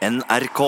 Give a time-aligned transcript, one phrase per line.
[0.00, 0.60] NRK.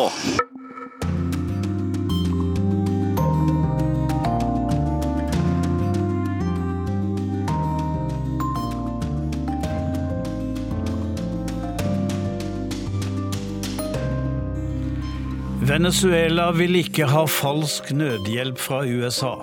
[15.61, 19.39] Venezuela vil ikke ha falsk nødhjelp fra USA.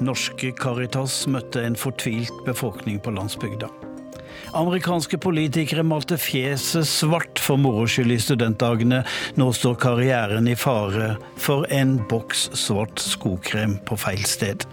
[0.00, 3.89] Norske Caritas møtte en fortvilt befolkning på landsbygda.
[4.56, 9.04] Amerikanske politikere malte fjeset svart for moro skyld i studentdagene.
[9.38, 14.66] Nå står karrieren i fare for en boks svart skokrem på feil sted.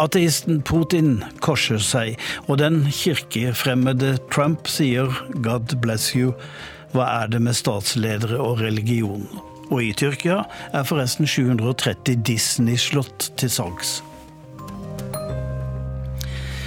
[0.00, 2.16] Ateisten Putin korser seg,
[2.48, 6.34] og den kirkefremmede Trump sier 'God bless you'.
[6.92, 9.28] Hva er det med statsledere og religion?
[9.70, 14.02] Og i Tyrkia er forresten 730 Disney-slott til salgs.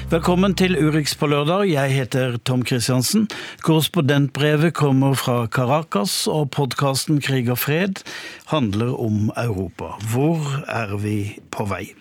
[0.09, 1.67] Velkommen til Urix på lørdag.
[1.69, 3.27] Jeg heter Tom Kristiansen.
[3.61, 8.01] Korrespondentbrevet kommer fra Caracas, og podkasten Krig og fred
[8.49, 9.93] handler om Europa.
[10.09, 11.98] Hvor er vi på vei?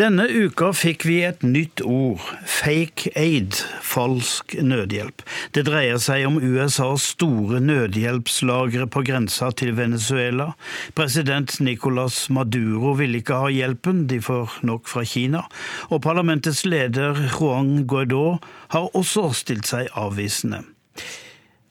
[0.00, 5.20] Denne uka fikk vi et nytt ord, fake aid, falsk nødhjelp.
[5.52, 10.54] Det dreier seg om USAs store nødhjelpslagre på grensa til Venezuela.
[10.96, 15.44] President Nicolas Maduro vil ikke ha hjelpen, de får nok fra Kina.
[15.92, 18.38] Og parlamentets leder Juan Guaidó
[18.72, 20.62] har også stilt seg avvisende.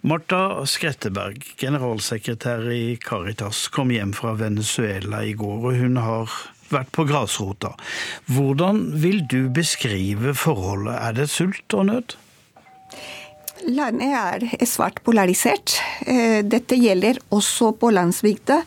[0.06, 6.40] Marta Skretteberg, generalsekretær i Caritas, kom hjem fra Venezuela i går, og hun har
[6.74, 7.74] vært på grasrota.
[8.30, 10.96] Hvordan vil du beskrive forholdet?
[10.98, 12.18] Er det sult og nød?
[13.70, 15.76] Landet er svært polarisert.
[16.48, 18.62] Dette gjelder også på landsbygda.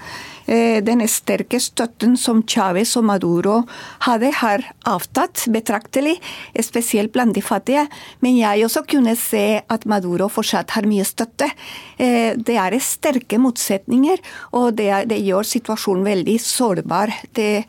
[0.52, 3.62] Den sterke støtten som Chávez og Maduro
[4.04, 6.18] hadde, har avtatt betraktelig,
[6.60, 7.86] spesielt blant de fattige.
[8.20, 11.48] Men jeg også kunne se at Maduro fortsatt har mye støtte.
[11.96, 14.20] Det er sterke motsetninger,
[14.52, 17.14] og det, er, det gjør situasjonen veldig sårbar.
[17.32, 17.64] Det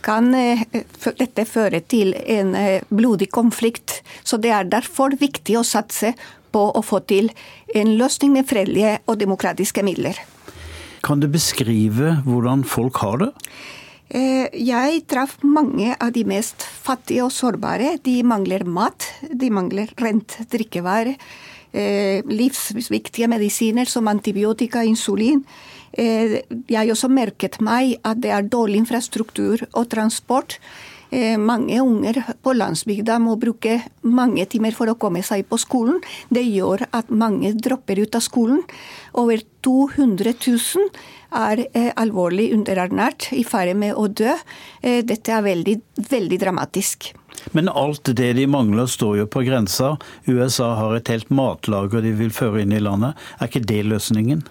[0.00, 2.56] kan dette føre til en
[2.88, 4.00] blodig konflikt.
[4.24, 6.14] Så det er derfor viktig å satse
[6.50, 7.30] på å få til
[7.76, 10.18] en løsning med fredelige og demokratiske midler.
[11.04, 13.30] Kan du beskrive hvordan folk har det?
[14.10, 17.94] Jeg traff mange av de mest fattige og sårbare.
[18.02, 21.14] De mangler mat, de mangler rent drikkevarer,
[22.26, 25.44] livsviktige medisiner som antibiotika, insulin.
[25.94, 30.58] Jeg har også merket meg at det er dårlig infrastruktur og transport.
[31.10, 35.98] Mange unger på landsbygda må bruke mange timer for å komme seg på skolen.
[36.30, 38.60] Det gjør at mange dropper ut av skolen.
[39.18, 40.86] Over 200 000
[41.40, 41.64] er
[41.98, 44.36] alvorlig underernært, i ferd med å dø.
[44.82, 47.10] Dette er veldig, veldig dramatisk.
[47.52, 49.96] Men alt det de mangler, står jo på grensa.
[50.26, 53.18] USA har et helt matlager de vil føre inn i landet.
[53.38, 54.44] Er ikke det løsningen?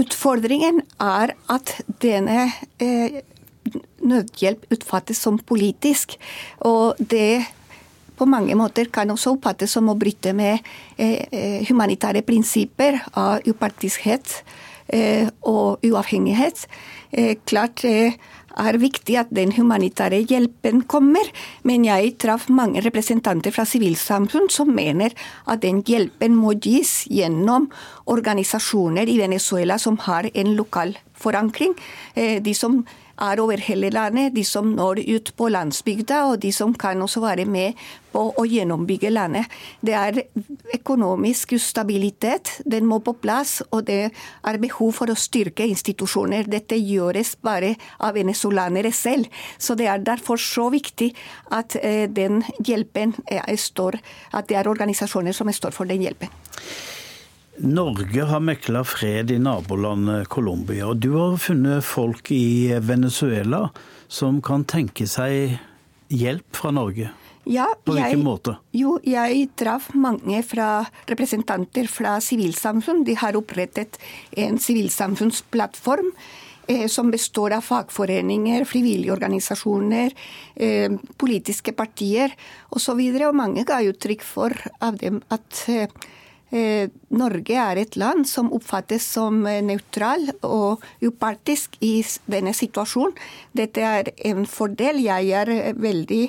[0.00, 2.46] Utfordringen er at denne
[2.80, 3.20] eh,
[4.00, 6.16] nødhjelp oppfattes som politisk.
[6.66, 7.46] Og det
[8.20, 10.60] på mange måter kan også oppfattes som å bryte med
[11.00, 14.42] eh, humanitære prinsipper av upartiskhet
[14.92, 16.66] eh, og uavhengighet.
[17.16, 18.18] Eh, klart det
[18.60, 21.24] er viktig at den humanitære hjelpen kommer,
[21.64, 25.14] men jeg traff mange representanter fra sivilsamfunn som mener
[25.48, 27.70] at den hjelpen må gis gjennom
[28.10, 31.72] organisasjoner i Venezuela som har en lokal forankring.
[32.16, 32.82] De som
[33.20, 37.22] er over hele landet, de som når ut på landsbygda, og de som kan også
[37.22, 37.78] være med
[38.10, 39.46] på å gjennombygge landet.
[39.84, 40.22] Det er
[40.74, 46.50] økonomisk ustabilitet, den må på plass, og det er behov for å styrke institusjoner.
[46.50, 49.30] Dette gjøres bare av venezuelanere selv.
[49.58, 51.12] Så det er derfor så viktig
[51.54, 51.76] at
[52.16, 53.14] den hjelpen
[53.56, 54.00] står,
[54.34, 56.32] at det er organisasjoner som står for den hjelpen.
[57.60, 63.66] Norge har mekla fred i nabolandet Colombia, og du har funnet folk i Venezuela
[64.08, 65.58] som kan tenke seg
[66.08, 67.10] hjelp fra Norge.
[67.44, 68.54] Ja, På hvilken jeg, måte?
[68.76, 73.02] Jo, jeg traff mange fra representanter fra sivilsamfunn.
[73.04, 73.98] De har opprettet
[74.40, 76.08] en sivilsamfunnsplattform
[76.68, 80.16] eh, som består av fagforeninger, frivillige organisasjoner,
[80.56, 82.32] eh, politiske partier
[82.70, 82.96] osv.
[82.96, 86.00] Og, så og mange ga uttrykk for av dem at eh,
[86.50, 92.00] Norge er et land som oppfattes som nøytral og upartisk i
[92.30, 93.14] denne situasjonen.
[93.54, 94.98] Dette er en fordel.
[95.04, 96.24] Jeg er veldig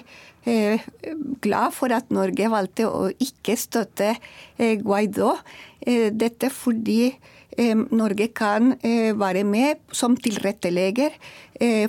[1.42, 4.16] glad for at Norge valgte å ikke støtte
[4.58, 5.36] Guaidó.
[5.86, 7.16] Dette fordi
[7.92, 11.18] Norge kan være med som tilrettelegger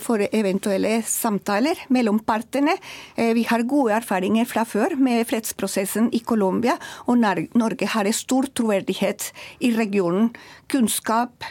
[0.03, 2.75] for eventuelle samtaler mellom partene.
[3.17, 6.75] Vi har gode erfaringer fra før med fredsprosessen i Colombia,
[7.07, 9.31] og Norge har stor troverdighet
[9.65, 10.33] i regionen.
[10.69, 11.47] Kunnskap,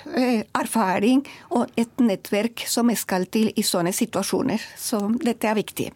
[0.54, 4.62] erfaring og et nettverk som skal til i sånne situasjoner.
[4.78, 5.92] Så dette er viktig.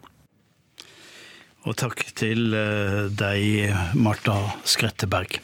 [1.66, 2.54] Og takk til
[3.18, 5.42] deg, Marta Skretteberg.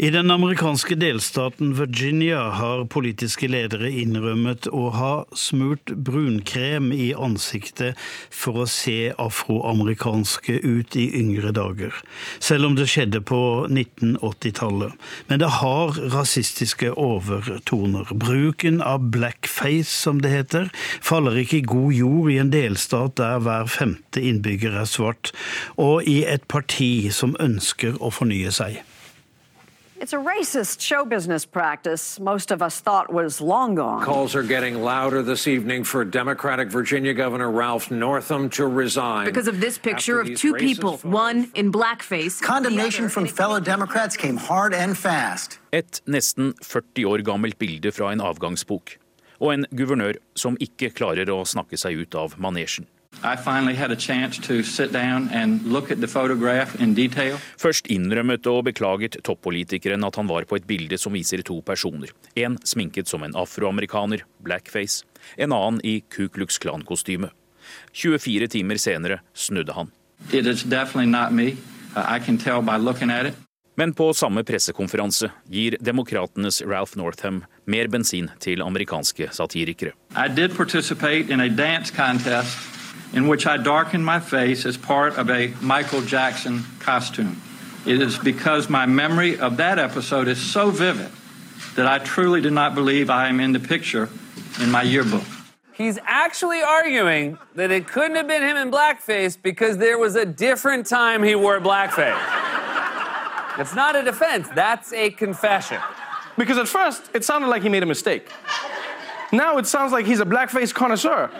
[0.00, 7.98] I den amerikanske delstaten Virginia har politiske ledere innrømmet å ha smurt brunkrem i ansiktet
[8.32, 11.92] for å se afroamerikanske ut i yngre dager,
[12.40, 14.96] selv om det skjedde på 1980-tallet.
[15.28, 18.08] Men det har rasistiske overtoner.
[18.24, 20.70] Bruken av blackface, som det heter,
[21.04, 25.34] faller ikke i god jord i en delstat der hver femte innbygger er svart,
[25.76, 28.80] og i et parti som ønsker å fornye seg.
[30.00, 34.02] It's a racist show business practice most of us thought was long gone.
[34.02, 39.26] Calls are getting louder this evening for Democratic Virginia Governor Ralph Northam to resign.
[39.26, 42.40] Because of this picture of two people, one in blackface.
[42.40, 45.58] Condemnation from fellow Democrats came hard and fast.
[45.70, 48.96] Et nesten 40 år gammelt bilde fra en avgangsbok.
[49.40, 52.88] Og en guvernør som ikke klarer å snakke seg ut av manesjen.
[57.58, 62.14] Først innrømmet og beklaget toppolitikeren at han var på et bilde som viser to personer.
[62.38, 65.04] En sminket som en afroamerikaner, blackface.
[65.36, 67.28] En annen i Ku Klux Klan-kostyme.
[67.92, 69.92] 24 timer senere snudde han.
[73.76, 79.92] Men på samme pressekonferanse gir demokratenes Ralph Northam mer bensin til amerikanske satirikere.
[80.16, 82.79] I did participate in a dance contest
[83.12, 87.40] in which I darkened my face as part of a Michael Jackson costume.
[87.86, 91.10] It is because my memory of that episode is so vivid
[91.76, 94.08] that I truly do not believe I am in the picture
[94.60, 95.24] in my yearbook.
[95.72, 100.26] He's actually arguing that it couldn't have been him in blackface because there was a
[100.26, 102.20] different time he wore blackface.
[103.58, 105.80] It's not a defense, that's a confession.
[106.36, 108.28] Because at first, it sounded like he made a mistake.
[109.32, 111.30] Now it sounds like he's a blackface connoisseur.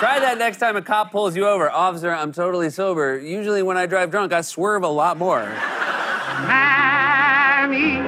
[0.00, 1.70] Try that next time a cop pulls you over.
[1.70, 3.16] Officer, I'm totally sober.
[3.16, 5.46] Usually when I drive drunk, I swerve a lot more.
[6.48, 8.02] Mammy.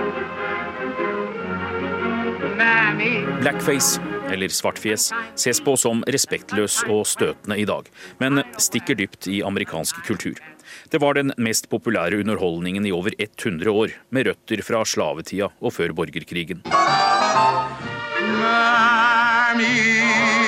[2.56, 3.24] Mammy.
[3.40, 4.00] Blackface,
[4.32, 7.86] eller svartfjes, ses på som respektløs og støtende i dag,
[8.18, 10.34] men stikker dypt i amerikansk kultur.
[10.90, 15.76] Det var den mest populære underholdningen i over 100 år, med røtter fra slavetida og
[15.78, 16.66] før borgerkrigen.
[18.42, 20.45] Mami.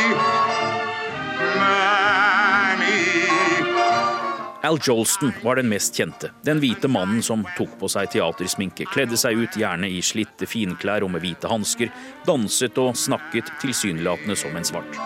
[4.69, 6.29] Al Jolston var den mest kjente.
[6.44, 11.06] Den hvite mannen som tok på seg teatersminke, kledde seg ut gjerne i slitte finklær
[11.06, 11.88] og med hvite hansker,
[12.29, 15.00] danset og snakket tilsynelatende som en svart.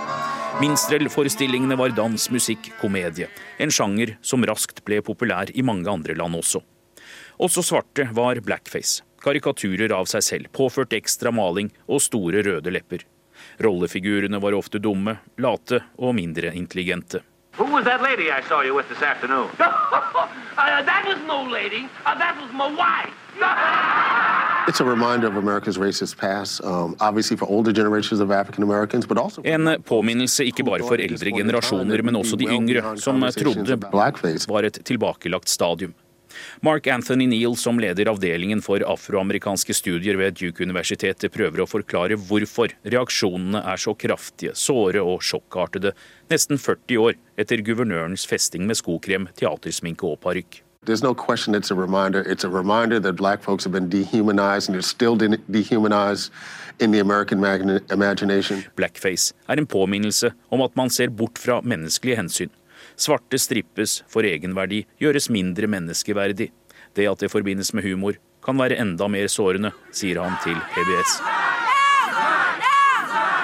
[0.59, 3.31] Minstrelforestillingene var dans, musikk, komedie.
[3.63, 6.65] En sjanger som raskt ble populær i mange andre land også.
[7.39, 9.07] Også svarte var blackface.
[9.23, 13.07] Karikaturer av seg selv, påført ekstra maling og store røde lepper.
[13.63, 17.23] Rollefigurene var ofte dumme, late og mindre intelligente.
[17.59, 19.49] Who was that lady I saw you with this afternoon?
[19.61, 21.89] uh, that was no lady.
[22.07, 23.15] Uh, that was my wife.
[24.69, 29.07] It's a reminder of America's racist past, um, obviously for older generations of African Americans,
[29.07, 33.79] but also En påminnelse ikke bare for eldre generasjoner, men også de yngre, som trodde
[34.49, 35.95] var et tilbakelagt stadium.
[36.61, 42.75] Mark Anthony Neal, som leder avdelingen for afroamerikanske studier ved Duke-universitetet, prøver å forklare hvorfor
[42.85, 45.95] reaksjonene er så kraftige, såre og sjokkartede
[46.33, 50.63] nesten 40 år etter guvernørens festing med skokrem, teatersminke og parykk.
[50.85, 52.25] There's no question it's a reminder.
[52.27, 56.33] It's a reminder that black folks have been dehumanized and they're still dehumanized
[56.81, 57.39] in the American
[57.93, 58.65] imagination.
[58.75, 62.51] Blackface er en påminnelse om at man ser bort fra menneskelige hensyn
[62.97, 66.51] Svarte strippes for egenverdi, gjøres mindre menneskeverdig.
[66.93, 71.21] Det at det forbindes med humor, kan være enda mer sårende, sier han til PBS.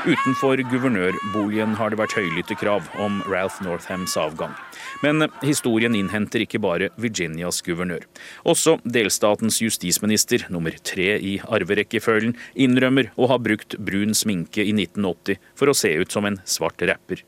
[0.08, 4.54] Utenfor guvernørboligen har det vært høylytte krav om Ralph Northams avgang.
[5.02, 8.06] Men historien innhenter ikke bare Virginias guvernør.
[8.48, 15.42] Også delstatens justisminister, nummer tre i arverekkefølgen, innrømmer å ha brukt brun sminke i 1980
[15.58, 17.24] for å se ut som en svart rapper.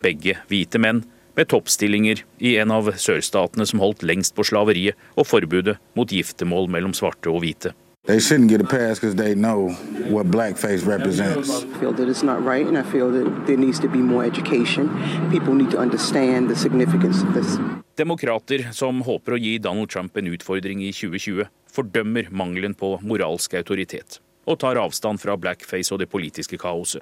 [0.00, 1.02] Begge hvite menn
[1.36, 6.70] med toppstillinger i en av sørstatene som holdt lengst på slaveriet og forbudet mot giftermål
[6.70, 7.74] mellom svarte og hvite.
[8.06, 9.70] They shouldn't get a pass because they know
[10.10, 11.64] what blackface represents.
[11.64, 14.26] I feel that it's not right, and I feel that there needs to be more
[14.26, 14.90] education.
[15.30, 17.56] People need to understand the significance of this.
[17.96, 23.54] Demokrater som håper å gi Donald Trump en utfordring i 2020, fordømmer mangelen på moralsk
[23.54, 27.00] autoritet og tar avstand fra blackface og det politiske kaoset.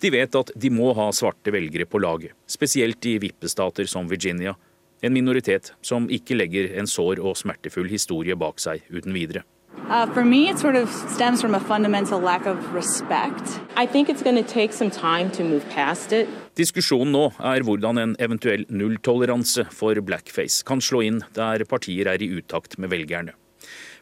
[0.00, 4.54] De vet at de må ha svarte velgere på laget, spesielt i vippestater som Virginia,
[5.02, 9.42] en minoritet som ikke legger en sår og smertefull historie bak seg uten videre.
[9.88, 13.60] Uh, for me, it sort of stems from a fundamental lack of respect.
[13.76, 16.28] I think it's going to take some time to move past it.
[16.56, 22.22] Diskusjonen nå er hvordan en eventuell nulltoleranse for blackface kan slå inn der partier er
[22.22, 23.34] i utakt med velgerne.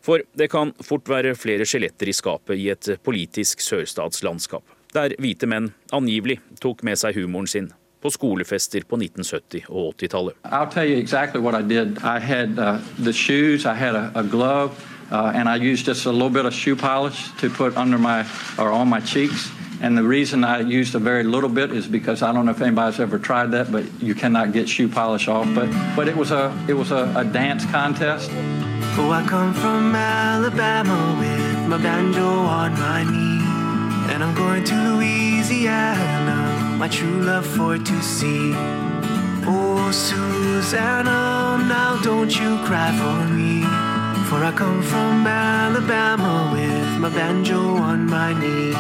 [0.05, 4.65] For det kan fort være flere skjeletter i skapet i et politisk sørstatslandskap,
[4.95, 7.71] der hvite menn angivelig tok med seg humoren sin
[8.01, 10.35] på skolefester på 1970- og 80-tallet.
[10.45, 11.99] I'll tell you exactly what I did.
[12.03, 14.73] I had uh, the shoes, I had a, a glove,
[15.13, 18.25] uh, and I used just a little bit of shoe polish to put under my
[18.59, 19.51] or on my cheeks.
[19.83, 22.61] And the reason I used a very little bit is because I don't know if
[22.61, 25.49] anybody's ever tried that, but you cannot get shoe polish off.
[25.55, 28.31] But but it was a it was a, a dance contest.
[28.99, 33.30] Oh, I come from Alabama with my banjo on my knee,
[34.21, 38.53] and I'm going to Louisiana, my true love for to see.
[39.47, 43.63] Oh, Susanna, now don't you cry for me.
[44.29, 48.75] For I come from Alabama with my banjo on my knee.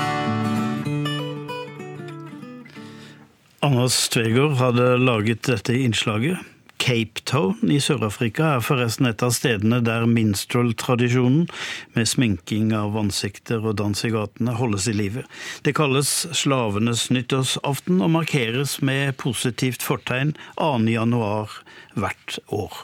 [3.61, 6.39] Anders Tvegård hadde laget dette innslaget.
[6.81, 11.45] Cape Town i Sør-Afrika er forresten et av stedene der minstrel-tradisjonen
[11.93, 15.27] med sminking av ansikter og dans i gatene holdes i live.
[15.67, 20.73] Det kalles slavenes nyttårsaften og markeres med positivt fortegn 2.
[20.95, 21.61] januar
[22.01, 22.81] hvert år.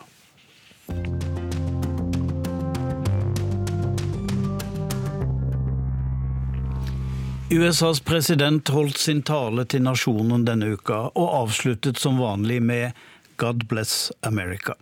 [7.50, 13.04] USAs president holdt sin tale til nasjonen denne uka, og avsluttet som vanlig med
[13.36, 14.74] God bless America.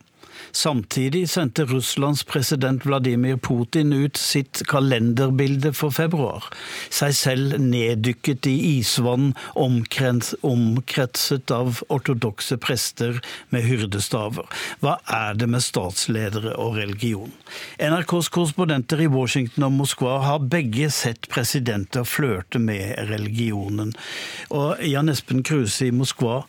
[0.53, 6.45] Samtidig sendte Russlands president Vladimir Putin ut sitt kalenderbilde for februar.
[6.95, 13.19] Seg selv neddykket i isvann, omkretset av ortodokse prester
[13.55, 14.47] med hyrdestaver.
[14.85, 17.33] Hva er det med statsledere og religion?
[17.83, 23.95] NRKs korrespondenter i Washington og Moskva har begge sett presidenter flørte med religionen.
[24.55, 26.45] Og Jan Espen Kruse i Moskva,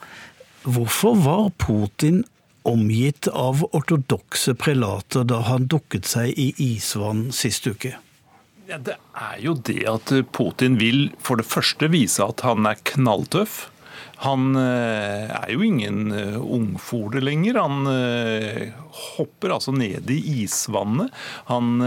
[0.66, 2.24] hvorfor var Putin
[2.66, 7.94] omgitt av ortodokse prelater da han dukket seg i isvann sist uke?
[8.66, 12.82] Ja, det er jo det at Putin vil for det første vise at han er
[12.90, 13.68] knalltøff.
[14.24, 17.60] Han er jo ingen ungfole lenger.
[17.62, 17.86] Han
[19.18, 21.14] hopper altså ned i isvannet.
[21.52, 21.84] Han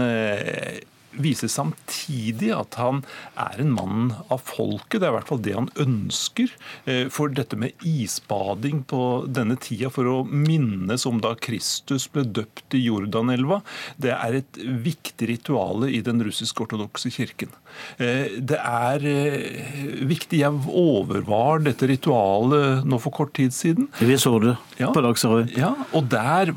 [1.17, 3.01] viser samtidig at han
[3.39, 4.99] er en mann av folket.
[4.99, 6.53] Det er i hvert fall det han ønsker.
[7.13, 12.77] For dette med isbading på denne tida for å minnes om da Kristus ble døpt
[12.77, 13.61] i Jordanelva,
[14.01, 17.51] det er et viktig ritual i den russisk-ortodokse kirken.
[17.97, 19.05] Det er
[20.09, 20.41] viktig.
[20.43, 23.89] Jeg overvar dette ritualet nå for kort tid siden.
[23.99, 25.51] Vi så det ja, på Dagsrevyen.
[25.57, 26.53] Ja, og der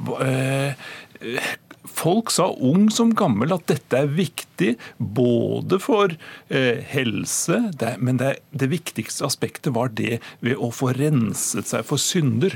[1.88, 8.20] Folk sa ung som gammel at dette er viktig både for eh, helse, det, men
[8.20, 12.54] det, det viktigste aspektet var det ved å få renset seg for synder.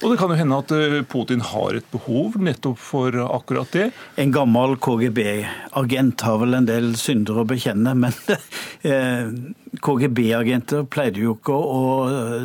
[0.00, 0.72] Og det kan jo hende at
[1.12, 3.90] Putin har et behov nettopp for akkurat det.
[4.20, 8.16] En gammel KGB-agent har vel en del synder å bekjenne, men
[9.84, 11.82] KGB-agenter pleide jo ikke å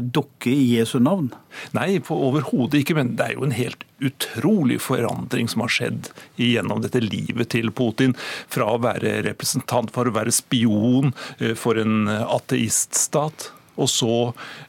[0.04, 1.32] dukke i Jesu navn.
[1.78, 6.84] Nei, overhodet ikke, men det er jo en helt utrolig forandring som har skjedd gjennom
[6.84, 8.18] dette livet til Putin.
[8.52, 11.16] Fra å være representant for å være spion
[11.56, 14.18] for en ateiststat og så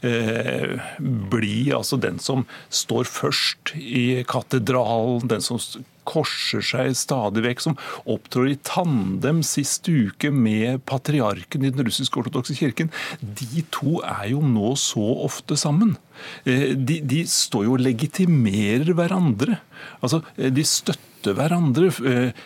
[0.06, 5.60] eh, bli altså den som står først i katedralen, den som
[6.06, 12.54] korser seg stadig vekk, som opptrår i tandem sist uke med patriarken i den russisk-ortodokse
[12.58, 12.92] kirken.
[13.20, 15.96] De to er jo nå så ofte sammen.
[16.46, 19.58] De, de står jo og legitimerer hverandre.
[19.98, 21.90] Altså, de støtter hverandre.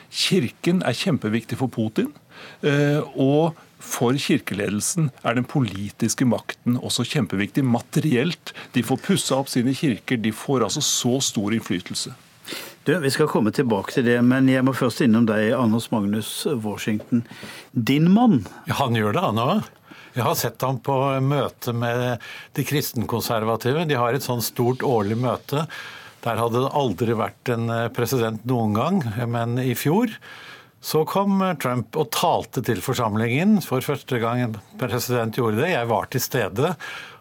[0.08, 2.14] Kirken er kjempeviktig for Putin.
[2.64, 8.52] og for kirkeledelsen er den politiske makten også kjempeviktig materielt.
[8.76, 12.12] De får pussa opp sine kirker, de får altså så stor innflytelse.
[12.84, 16.46] Du, Vi skal komme tilbake til det, men jeg må først innom deg, Anders Magnus
[16.64, 17.24] Washington.
[17.72, 18.42] Din mann?
[18.66, 19.70] Ja, han gjør det, han òg.
[20.16, 22.22] Jeg har sett ham på møte med
[22.58, 23.86] de kristenkonservative.
[23.86, 25.68] De har et sånn stort årlig møte.
[26.24, 30.10] Der hadde det aldri vært en president noen gang, men i fjor
[30.80, 33.58] Så kom Trump og talte til forsamlingen.
[33.60, 35.74] For første gang en president gjorde det.
[35.74, 36.74] Jeg var til stede.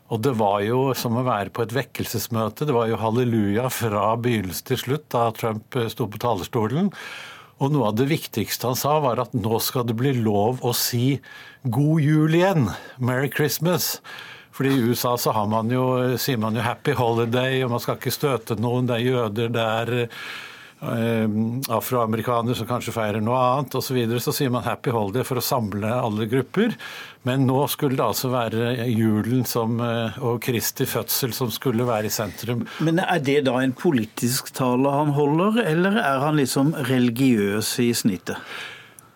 [0.09, 2.65] Og det var jo som å være på et vekkelsesmøte.
[2.65, 6.89] Det var jo halleluja fra begynnelse til slutt da Trump sto på talerstolen.
[7.59, 10.71] Og noe av det viktigste han sa, var at nå skal det bli lov å
[10.73, 11.19] si
[11.67, 12.71] god jul igjen.
[13.03, 13.97] Merry Christmas.
[14.55, 18.11] Fordi I USA så man jo, sier man jo 'happy holiday', og man skal ikke
[18.11, 18.87] støte noen.
[18.87, 20.09] Det er jøder, det er
[20.79, 23.89] afroamerikanere som kanskje feirer noe annet osv.
[23.89, 24.19] Så, videre.
[24.24, 26.75] så sier man 'happy holiday' for å samle alle grupper.
[27.24, 32.05] Men nå skulle det altså være julen som, eh, og Kristi fødsel som skulle være
[32.05, 32.65] i sentrum.
[32.79, 37.91] Men er det da en politisk tale han holder, eller er han liksom religiøs i
[37.91, 38.38] snittet?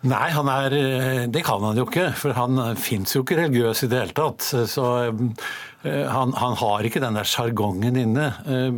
[0.04, 2.10] Nei, er, eh, det kan han jo ikke.
[2.18, 4.50] For han fins jo ikke religiøs i det hele tatt.
[4.68, 4.88] Så
[5.84, 8.30] Eh, han, han, har ikke den der sjargongen inne.
[8.48, 8.72] Eh,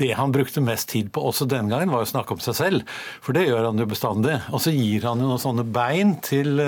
[0.00, 2.94] det han brukte mest tid på også denne gangen, var å snakke om seg selv.
[3.24, 4.36] For det gjør han jo bestandig.
[4.52, 6.60] Og så gir han jo noen sånne bein til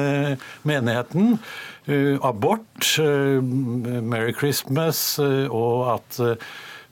[0.64, 1.36] menigheten.
[2.24, 6.20] Abort, Merry Christmas og at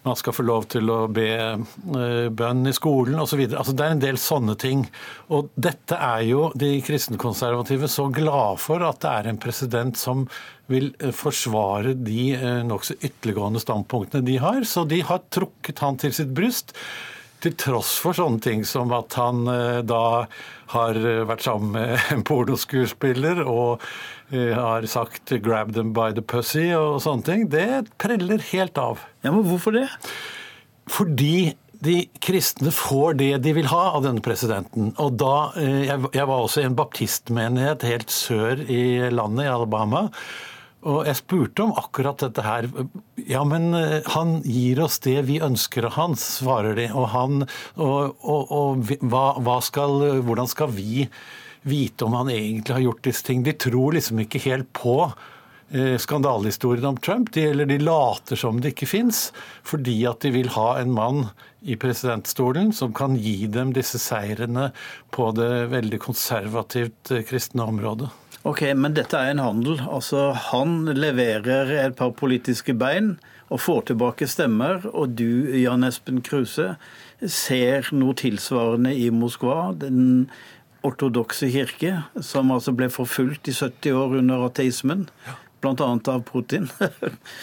[0.03, 3.45] man skal få lov til å be eh, bønn i skolen osv.
[3.51, 4.85] Altså, det er en del sånne ting.
[5.31, 10.27] Og dette er jo de kristenkonservative så glade for at det er en president som
[10.73, 14.63] vil eh, forsvare de eh, nokså ytterliggående standpunktene de har.
[14.67, 16.75] Så de har trukket han til sitt bryst.
[17.43, 19.45] Til tross for sånne ting som at han
[19.89, 20.03] da
[20.71, 23.83] har vært sammen med en pornoskuespiller og
[24.31, 29.03] har sagt 'grab them by the pussy' og sånne ting, det preller helt av.
[29.25, 29.89] Ja, Men hvorfor det?
[30.89, 34.93] Fordi de kristne får det de vil ha av denne presidenten.
[35.03, 40.11] Og da, eh, Jeg var også i en baptistmenighet helt sør i landet, i Alabama.
[40.83, 42.67] Og jeg spurte om akkurat dette her.
[43.29, 46.89] Ja, men eh, han gir oss det vi ønsker av han, svarer de.
[46.91, 47.47] Og, han,
[47.77, 51.07] og, og, og hva, hva skal, hvordan skal vi
[51.63, 53.43] vite om han egentlig har gjort disse ting.
[53.43, 54.97] De tror liksom ikke helt på
[55.71, 59.29] eh, skandalehistorien om Trump, de, eller de later som det ikke fins,
[59.67, 61.25] fordi at de vil ha en mann
[61.63, 64.73] i presidentstolen som kan gi dem disse seirene
[65.15, 68.11] på det veldig konservativt eh, kristne området.
[68.49, 69.79] Ok, Men dette er en handel.
[69.87, 73.19] Altså, Han leverer et par politiske bein
[73.53, 74.83] og får tilbake stemmer.
[74.93, 76.75] Og du, Jan Espen Kruse,
[77.23, 79.73] ser noe tilsvarende i Moskva.
[79.79, 80.27] Den
[80.83, 85.07] ortodokse kirke, som altså ble forfulgt i 70 år under ateismen,
[85.63, 85.75] bl.a.
[85.87, 86.67] av Putin.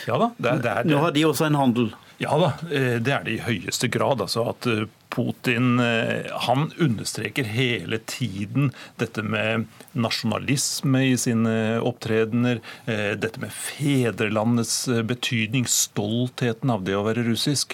[0.09, 1.93] ja da, det er, det er, Nå har de også en handel.
[2.19, 4.19] Ja da, eh, det er det i høyeste grad.
[4.19, 12.59] altså at eh, Putin eh, han understreker hele tiden dette med nasjonalisme i sine opptredener,
[12.85, 17.73] dette med fedrelandets betydning, stoltheten av det å være russisk.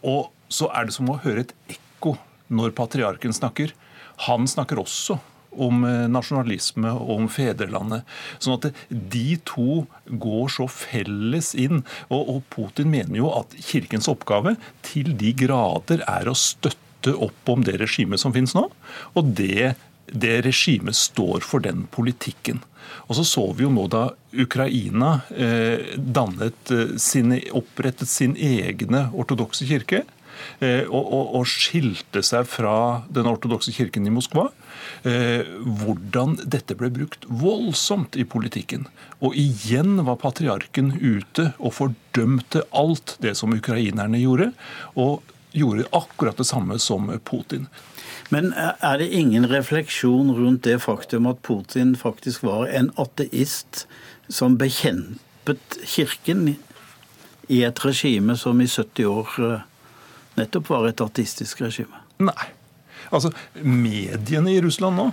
[0.00, 2.14] Og så er det som å høre et ekko
[2.48, 3.74] når patriarken snakker.
[4.30, 5.18] Han snakker også
[5.58, 8.06] om eh, nasjonalisme og om fedrelandet.
[8.38, 11.82] Sånn at de to går så felles inn.
[12.08, 17.52] Og, og Putin mener jo at kirkens oppgave til de grader er å støtte opp
[17.52, 18.66] om det regimet som finnes nå.
[19.18, 19.74] Og det,
[20.10, 22.62] det regimet står for den politikken.
[23.08, 29.68] Og så så vi jo nå da Ukraina eh, dannet, eh, opprettet sin egne ortodokse
[29.68, 30.04] kirke.
[30.60, 34.48] Eh, og, skilte seg fra den ortodokse kirken i Moskva.
[35.06, 38.88] Eh, hvordan dette ble brukt voldsomt i politikken.
[39.22, 44.52] Og igjen var patriarken ute og fordømte alt det som ukrainerne gjorde.
[44.98, 45.22] Og
[45.56, 47.66] gjorde akkurat det samme som Putin.
[48.28, 53.86] Men er det ingen refleksjon rundt det faktum at Putin faktisk var en ateist
[54.28, 56.58] som bekjempet kirken
[57.48, 59.67] i et regime som i 70 år eh,
[60.38, 62.04] nettopp var et artistisk regime?
[62.22, 62.52] Nei.
[63.14, 65.10] Altså, Mediene i Russland nå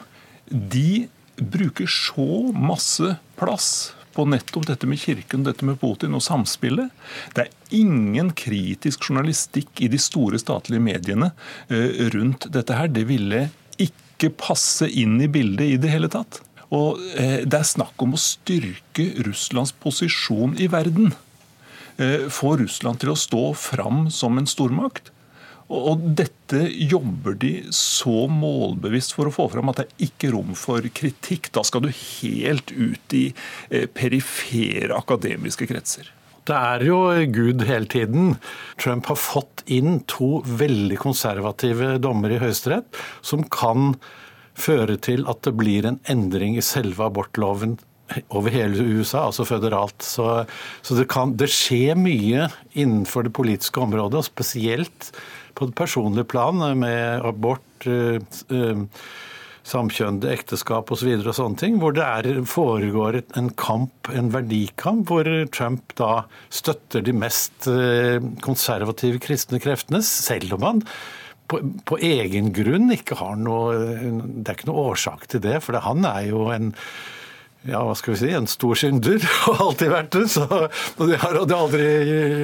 [0.50, 3.70] de bruker så masse plass
[4.16, 6.94] på nettopp dette med kirken, dette med Putin og samspillet.
[7.36, 11.34] Det er ingen kritisk journalistikk i de store statlige mediene
[11.68, 12.88] eh, rundt dette her.
[12.88, 13.50] Det ville
[13.82, 16.40] ikke passe inn i bildet i det hele tatt.
[16.72, 21.12] Og eh, Det er snakk om å styrke Russlands posisjon i verden.
[22.00, 25.12] Eh, få Russland til å stå fram som en stormakt.
[25.74, 30.54] Og dette jobber de så målbevisst for å få fram at det er ikke rom
[30.58, 31.50] for kritikk.
[31.56, 33.26] Da skal du helt ut i
[33.70, 36.12] eh, perifere akademiske kretser.
[36.46, 37.00] Det er jo
[37.34, 38.36] Gud hele tiden.
[38.78, 43.96] Trump har fått inn to veldig konservative dommer i Høyesterett som kan
[44.56, 47.80] føre til at det blir en endring i selve abortloven
[48.30, 50.06] over hele USA, altså føderalt.
[50.06, 50.46] Så,
[50.86, 52.46] så det, kan, det skjer mye
[52.78, 55.10] innenfor det politiske området, og spesielt
[55.56, 58.20] på det personlig plan med abort, eh,
[58.54, 58.84] eh,
[59.66, 64.30] samkjønnede ekteskap osv., og, så og sånne ting, hvor det er, foregår en kamp, en
[64.34, 70.86] verdikamp, hvor Trump da støtter de mest eh, konservative kristne kreftene, selv om han
[71.50, 75.78] på, på, egen grunn ikke har noe Det er ikke noe årsak til det, for
[75.78, 76.72] han er jo en
[77.66, 80.26] ja, hva skal vi si, en stor synder, og alltid vært det.
[80.36, 81.88] Så, og det har de aldri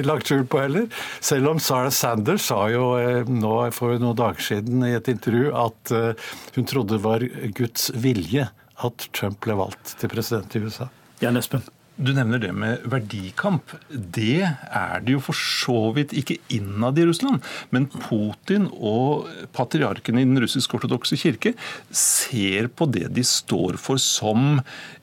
[0.06, 0.88] lagt skjul på heller.
[1.24, 5.52] Selv om Sarah Sanders sa jo eh, nå for noen dager siden i et intervju
[5.58, 7.24] at eh, hun trodde det var
[7.56, 8.48] Guds vilje
[8.82, 10.90] at Trump ble valgt til president i USA.
[11.22, 11.62] Jan Espen.
[11.96, 13.74] Du nevner det med verdikamp.
[13.88, 17.44] Det er det jo for så vidt ikke innad i Russland.
[17.70, 21.54] Men Putin og patriarken i den russisk-ortodokse kirke
[21.92, 24.62] ser på det de står for som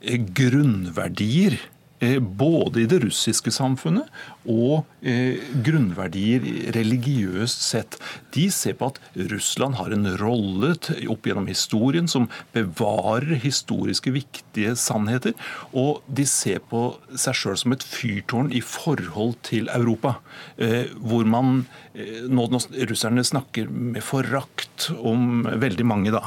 [0.09, 1.59] grunnverdier
[1.99, 4.07] Eh, både i det russiske samfunnet
[4.49, 6.43] og eh, grunnverdier
[6.75, 7.97] religiøst sett.
[8.33, 8.99] De ser på at
[9.31, 10.73] Russland har en rolle
[11.09, 15.35] opp gjennom historien som bevarer historiske viktige sannheter.
[15.71, 16.83] Og de ser på
[17.13, 20.17] seg sjøl som et fyrtårn i forhold til Europa.
[20.57, 21.63] Eh, hvor man
[21.99, 22.45] nå,
[22.89, 26.21] russerne snakker med forakt om veldig mange, da.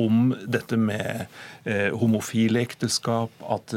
[0.00, 1.24] Om dette med
[1.96, 3.72] homofile ekteskap, at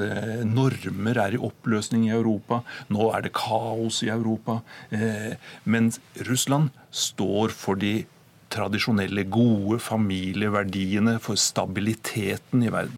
[0.50, 2.60] normer er i oppløsning i Europa.
[2.92, 4.60] Nå er det kaos i Europa.
[4.92, 8.06] Eh, mens Russland står for de
[8.54, 12.96] tradisjonelle, gode familieverdiene, for stabiliteten i verden.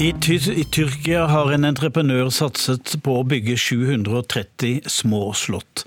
[0.00, 0.14] I,
[0.56, 5.82] I, Tyrkia har en entreprenør satset på å bygge 730 små slott.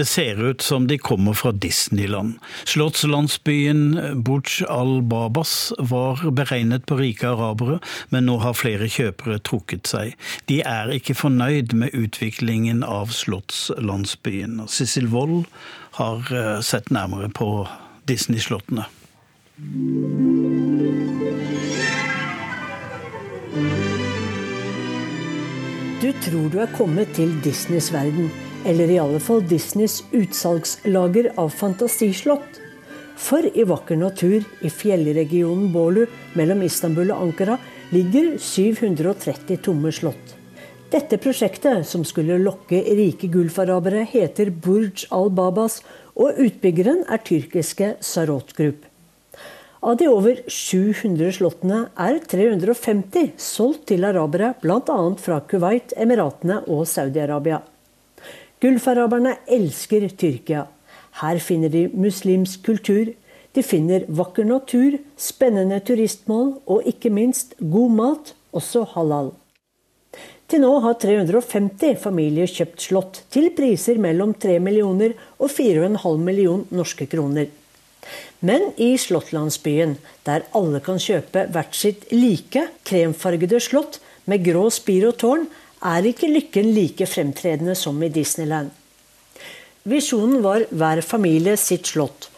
[0.00, 2.38] Det ser ut som de kommer fra Disneyland.
[2.64, 10.16] Slottslandsbyen Burj al-Babas var beregnet på rike arabere, men nå har flere kjøpere trukket seg.
[10.48, 14.56] De er ikke fornøyd med utviklingen av slottslandsbyen.
[14.72, 15.44] Sissel Wold
[16.00, 17.66] har eh, sett nærmere på
[18.08, 18.88] Disney-slottene.
[26.00, 28.30] Du tror du er kommet til Disneys verden,
[28.64, 32.56] eller i alle fall Disneys utsalgslager av fantasislott.
[33.20, 36.06] For i vakker natur i fjellregionen Bolu
[36.40, 37.58] mellom Istanbul og Ankara
[37.92, 40.38] ligger 730 tomme slott.
[40.88, 45.82] Dette prosjektet, som skulle lokke rike gulfarabere, heter Burj al-Babas,
[46.16, 48.89] og utbyggeren er tyrkiske Sarot Group.
[49.80, 54.96] Av de over 700 slottene er 350 solgt til arabere, bl.a.
[55.16, 57.62] fra Kuwait, Emiratene og Saudi-Arabia.
[58.60, 60.66] Gulfaraberne elsker Tyrkia.
[61.22, 63.14] Her finner de muslimsk kultur.
[63.56, 69.32] De finner vakker natur, spennende turistmål og ikke minst god mat, også halal.
[70.50, 76.66] Til nå har 350 familier kjøpt slott til priser mellom 3 millioner og 4,5 million
[76.74, 77.48] norske kroner.
[78.40, 85.10] Men i Slåttlandsbyen, der alle kan kjøpe hvert sitt like kremfargede slott med grå spir
[85.10, 85.46] og tårn,
[85.80, 88.70] er ikke lykken like fremtredende som i Disneyland.
[89.88, 92.28] Visjonen var hver familie sitt slott.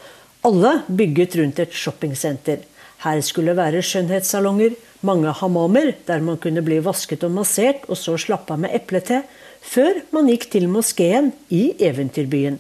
[0.46, 2.62] Alle bygget rundt et shoppingsenter.
[3.02, 8.14] Her skulle være skjønnhetssalonger, mange hamamer der man kunne bli vasket og massert og så
[8.18, 9.22] slappe av med eplete,
[9.62, 12.58] før man gikk til moskeen i eventyrbyen.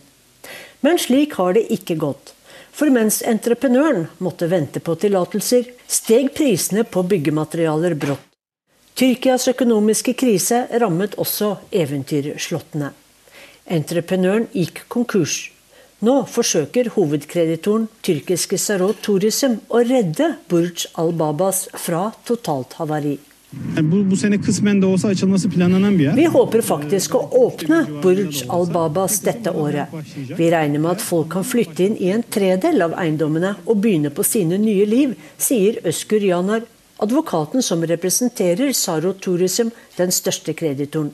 [0.82, 2.34] Men slik har det ikke gått.
[2.72, 8.28] For mens entreprenøren måtte vente på tillatelser, steg prisene på byggematerialer brått.
[8.96, 12.90] Tyrkias økonomiske krise rammet også eventyrslottene.
[13.72, 15.48] Entreprenøren gikk konkurs.
[16.04, 23.16] Nå forsøker hovedkreditoren tyrkiske Sarot Tourism å redde Burj al-Babas fra totalt havari.
[26.16, 29.92] Vi håper faktisk å åpne Burj al-Babas dette året.
[30.16, 34.12] Vi regner med at folk kan flytte inn i en tredel av eiendommene og begynne
[34.14, 36.64] på sine nye liv, sier Øskur Janar,
[37.02, 41.12] advokaten som representerer Saro Tourism, den største kreditoren.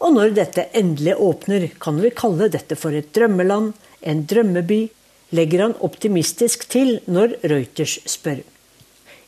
[0.00, 4.82] Og når dette endelig åpner, kan vi kalle dette for et drømmeland, en drømmeby,
[5.36, 8.40] legger han optimistisk til når Reuters spør.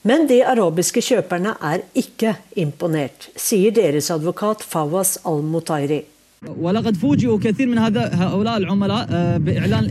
[0.07, 6.05] Men de arabiske kjøperne er ikke imponert, sier deres advokat Fawaz al-Mutairi.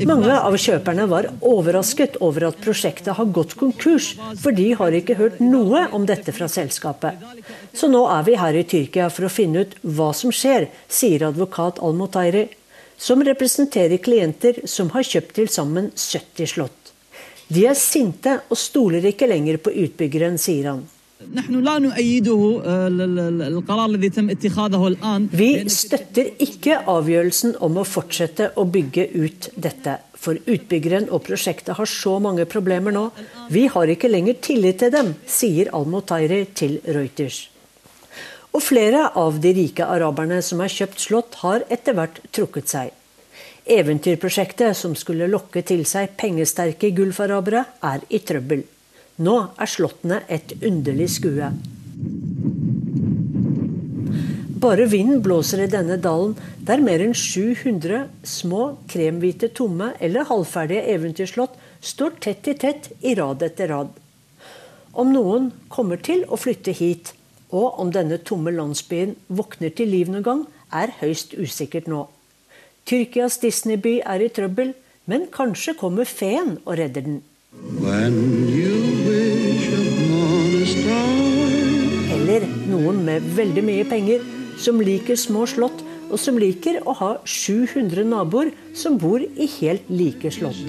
[0.08, 5.18] Mange av kjøperne var overrasket over at prosjektet har gått konkurs, for de har ikke
[5.20, 7.20] hørt noe om dette fra selskapet.
[7.76, 11.28] Så nå er vi her i Tyrkia for å finne ut hva som skjer, sier
[11.28, 12.48] advokat al-Mutairi,
[12.96, 16.85] som representerer klienter som har kjøpt til sammen 70 slott.
[17.48, 20.84] De er sinte og stoler ikke lenger på utbyggeren, sier han.
[25.32, 29.96] Vi støtter ikke avgjørelsen om å fortsette å bygge ut dette.
[30.26, 33.06] For utbyggeren og prosjektet har så mange problemer nå.
[33.54, 37.46] Vi har ikke lenger tillit til dem, sier Al-Motairi til Reuters.
[38.56, 42.94] Og flere av de rike araberne som har kjøpt slott, har etter hvert trukket seg.
[43.66, 48.62] Eventyrprosjektet, som skulle lokke til seg pengesterke gulfarabere, er i trøbbel.
[49.26, 51.50] Nå er slottene et underlig skue.
[54.62, 56.36] Bare vinden blåser i denne dalen,
[56.68, 63.14] der mer enn 700 små, kremhvite, tomme eller halvferdige eventyrslott står tett i tett i
[63.18, 63.94] rad etter rad.
[64.94, 67.16] Om noen kommer til å flytte hit,
[67.50, 72.06] og om denne tomme landsbyen våkner til liv noen gang, er høyst usikkert nå.
[72.86, 74.76] Tyrkias Disneyby er i trøbbel,
[75.10, 77.16] men kanskje kommer feen og redder den.
[82.14, 84.22] Eller noen med veldig mye penger
[84.62, 89.90] som liker små slott, og som liker å ha 700 naboer som bor i helt
[89.90, 90.62] like slott.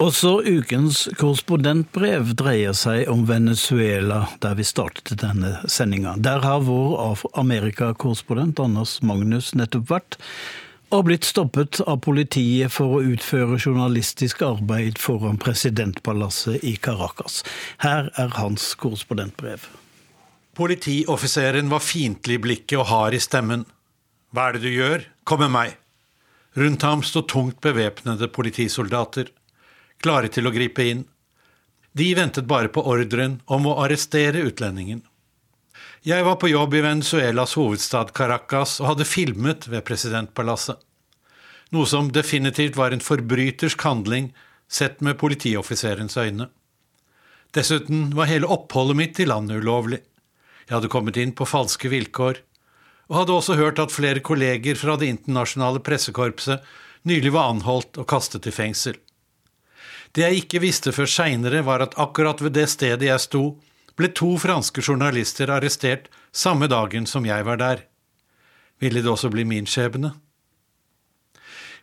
[0.00, 6.14] Også ukens korrespondentbrev dreier seg om Venezuela, der vi startet denne sendinga.
[6.16, 10.16] Der har vår Amerikakorrespondent Anders Magnus nettopp vært,
[10.88, 17.42] og blitt stoppet av politiet for å utføre journalistisk arbeid foran presidentpalasset i Caracas.
[17.84, 19.66] Her er hans korrespondentbrev.
[20.56, 23.66] Politioffiseren var fiendtlig i blikket og hard i stemmen.
[24.32, 25.04] Hva er det du gjør?
[25.28, 25.76] Kom med meg.
[26.56, 29.28] Rundt ham sto tungt bevæpnede politisoldater
[30.02, 31.04] klare til å gripe inn.
[31.92, 35.02] De ventet bare på ordren om å arrestere utlendingen.
[36.06, 40.78] Jeg var på jobb i Venezuelas hovedstad Caracas og hadde filmet ved presidentpalasset.
[41.70, 44.30] Noe som definitivt var en forbrytersk handling
[44.70, 46.48] sett med politioffiserens øyne.
[47.54, 50.00] Dessuten var hele oppholdet mitt i landet ulovlig.
[50.66, 52.40] Jeg hadde kommet inn på falske vilkår,
[53.10, 56.62] og hadde også hørt at flere kolleger fra det internasjonale pressekorpset
[57.10, 58.94] nylig var anholdt og kastet i fengsel.
[60.14, 63.44] Det jeg ikke visste før seinere, var at akkurat ved det stedet jeg sto,
[63.94, 67.84] ble to franske journalister arrestert samme dagen som jeg var der.
[68.80, 70.14] Ville det også bli min skjebne?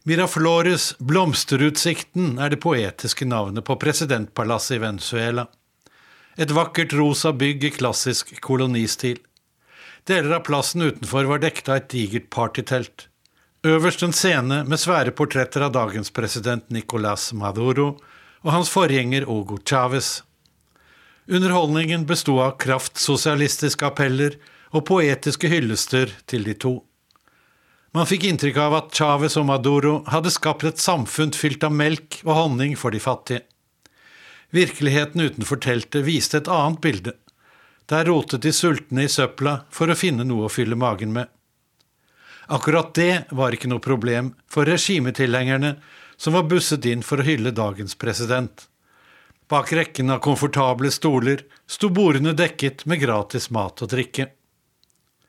[0.08, 5.48] Miraflores Blomsterutsikten er det poetiske navnet på presidentpalasset i Venezuela.
[6.38, 9.20] Et vakkert rosa bygg i klassisk kolonistil.
[10.08, 13.08] Deler av plassen utenfor var dekket av et digert partytelt.
[13.68, 17.98] Øverst en scene med svære portretter av dagens president Nicolas Maduro
[18.48, 20.22] og hans forgjenger Hugo Chávez.
[21.28, 24.38] Underholdningen besto av kraftsosialistiske appeller
[24.72, 26.78] og poetiske hyllester til de to.
[27.92, 32.22] Man fikk inntrykk av at Chávez og Maduro hadde skapt et samfunn fylt av melk
[32.24, 33.44] og honning for de fattige.
[34.56, 37.18] Virkeligheten utenfor teltet viste et annet bilde.
[37.92, 41.28] Der rotet de sultne i søpla for å finne noe å fylle magen med.
[42.48, 45.76] Akkurat det var ikke noe problem for regimetilhengerne
[46.18, 48.68] som var busset inn for å hylle dagens president.
[49.48, 54.28] Bak rekken av komfortable stoler sto bordene dekket med gratis mat og drikke.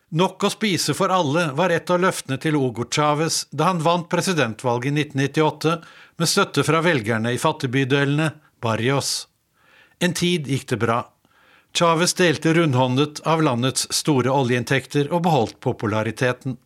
[0.09, 4.09] Nok å spise for alle var et av løftene til Hugo Chávez da han vant
[4.09, 5.75] presidentvalget i 1998
[6.19, 8.31] med støtte fra velgerne i fattigbydelene
[8.65, 9.29] Barrios.
[10.01, 11.03] En tid gikk det bra.
[11.77, 16.57] Chávez delte rundhåndet av landets store oljeinntekter og beholdt populariteten.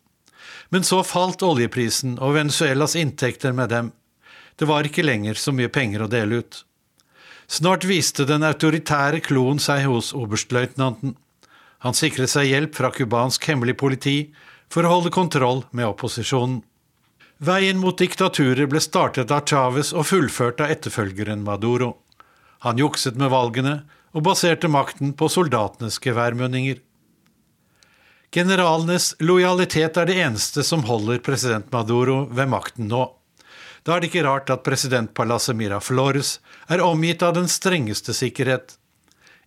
[0.71, 3.91] Men så falt oljeprisen og Venezuelas inntekter med dem.
[4.59, 6.63] Det var ikke lenger så mye penger å dele ut.
[7.47, 11.15] Snart viste den autoritære kloen seg hos oberstløytnanten.
[11.83, 14.17] Han sikret seg hjelp fra cubansk hemmelig politi
[14.71, 16.61] for å holde kontroll med opposisjonen.
[17.43, 21.97] Veien mot diktaturet ble startet av Chávez og fullført av etterfølgeren Maduro.
[22.63, 23.81] Han jukset med valgene
[24.13, 26.79] og baserte makten på soldatenes geværmunninger.
[28.33, 33.03] Generalenes lojalitet er det eneste som holder president Maduro ved makten nå.
[33.83, 36.37] Da er det ikke rart at presidentpalasset Miraflores
[36.71, 38.77] er omgitt av den strengeste sikkerhet.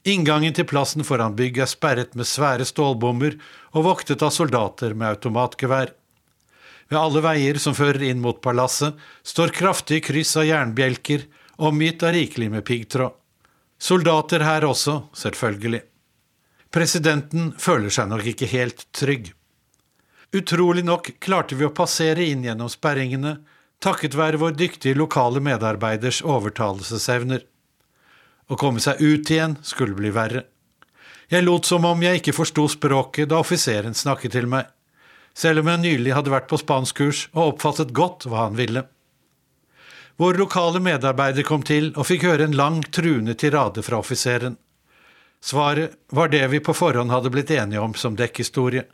[0.07, 3.39] Inngangen til plassen foran bygget er sperret med svære stålbommer
[3.73, 5.95] og voktet av soldater med automatgevær.
[6.87, 8.95] Ved alle veier som fører inn mot palasset,
[9.27, 11.25] står kraftige kryss av jernbjelker,
[11.57, 13.17] omgitt av rikelig med piggtråd.
[13.83, 15.83] Soldater her også, selvfølgelig.
[16.73, 19.33] Presidenten føler seg nok ikke helt trygg.
[20.37, 23.39] Utrolig nok klarte vi å passere inn gjennom sperringene,
[23.83, 27.45] takket være vår dyktige lokale medarbeiders overtalelsesevner.
[28.47, 30.45] Å komme seg ut igjen skulle bli verre.
[31.29, 34.69] Jeg lot som om jeg ikke forsto språket da offiseren snakket til meg,
[35.35, 38.85] selv om jeg nylig hadde vært på spanskkurs og oppfattet godt hva han ville.
[40.17, 44.57] Vår lokale medarbeider kom til og fikk høre en lang, truende tirade fra offiseren.
[45.45, 48.87] Svaret var det vi på forhånd hadde blitt enige om som dekkhistorie.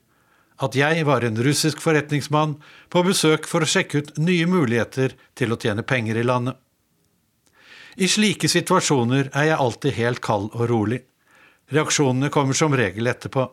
[0.62, 2.54] At jeg var en russisk forretningsmann
[2.92, 6.58] på besøk for å sjekke ut nye muligheter til å tjene penger i landet.
[7.96, 11.02] I slike situasjoner er jeg alltid helt kald og rolig.
[11.72, 13.44] Reaksjonene kommer som regel etterpå,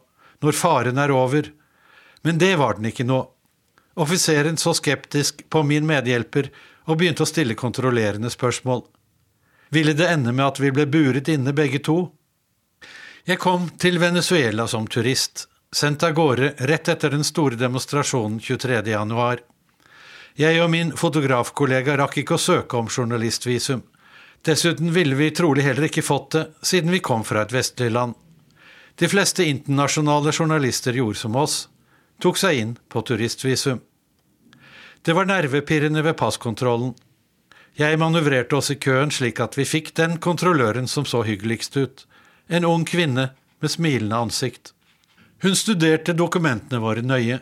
[0.44, 1.50] når faren er over.
[2.24, 3.20] Men det var den ikke nå.
[4.00, 6.52] Offiseren så skeptisk på min medhjelper
[6.88, 8.86] og begynte å stille kontrollerende spørsmål.
[9.76, 12.00] Ville det ende med at vi ble buret inne begge to?
[13.28, 18.82] Jeg kom til Venezuela som turist, sendt av gårde rett etter den store demonstrasjonen 23.
[18.90, 19.40] januar.
[20.40, 23.84] Jeg og min fotografkollega rakk ikke å søke om journalistvisum.
[24.46, 28.16] Dessuten ville vi trolig heller ikke fått det, siden vi kom fra et vestlig land.
[28.96, 31.68] De fleste internasjonale journalister gjorde som oss,
[32.24, 33.84] tok seg inn på turistvisum.
[35.04, 36.96] Det var nervepirrende ved passkontrollen.
[37.80, 42.04] Jeg manøvrerte oss i køen slik at vi fikk den kontrolløren som så hyggeligst ut,
[42.48, 43.30] en ung kvinne
[43.62, 44.74] med smilende ansikt.
[45.42, 47.40] Hun studerte dokumentene våre nøye.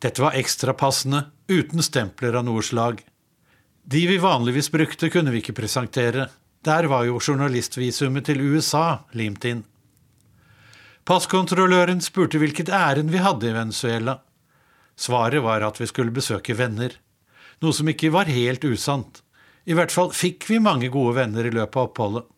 [0.00, 3.02] Dette var ekstrapassende, uten stempler av noe slag.
[3.84, 6.30] De vi vanligvis brukte, kunne vi ikke presentere.
[6.64, 9.60] Der var jo journalistvisumet til USA limt inn.
[11.04, 14.18] Passkontrolløren spurte hvilket ærend vi hadde i Venezuela.
[14.96, 16.92] Svaret var at vi skulle besøke venner,
[17.60, 19.22] noe som ikke var helt usant.
[19.68, 22.28] I hvert fall fikk vi mange gode venner i løpet av oppholdet.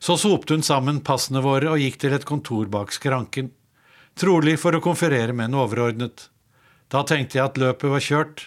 [0.00, 3.50] Så sopte hun sammen passene våre og gikk til et kontor bak skranken,
[4.18, 6.28] trolig for å konferere med en overordnet.
[6.90, 8.46] Da tenkte jeg at løpet var kjørt,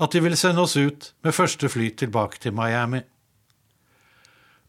[0.00, 3.02] at de ville sende oss ut med første fly tilbake til Miami.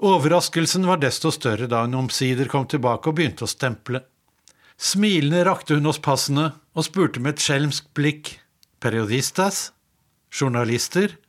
[0.01, 4.01] Overraskelsen var desto større da hun omsider kom tilbake og begynte å stemple.
[4.81, 8.33] Smilende rakte hun oss passene og spurte med et skjelmsk blikk
[8.81, 9.69] periodistas?
[10.33, 11.19] Journalister?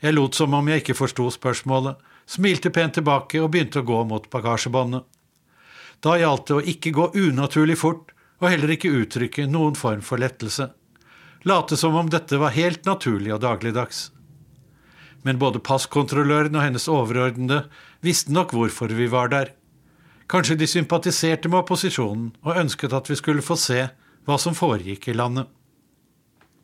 [0.00, 4.02] Jeg lot som om jeg ikke forsto spørsmålet, smilte pent tilbake og begynte å gå
[4.08, 5.04] mot bagasjebåndet.
[6.00, 10.20] Da gjaldt det å ikke gå unaturlig fort og heller ikke uttrykke noen form for
[10.20, 10.70] lettelse
[11.42, 14.08] late som om dette var helt naturlig og dagligdags.
[15.22, 17.64] Men både passkontrolløren og hennes overordnede
[18.04, 19.52] visste nok hvorfor vi var der.
[20.28, 23.86] Kanskje de sympatiserte med opposisjonen og ønsket at vi skulle få se
[24.28, 25.48] hva som foregikk i landet.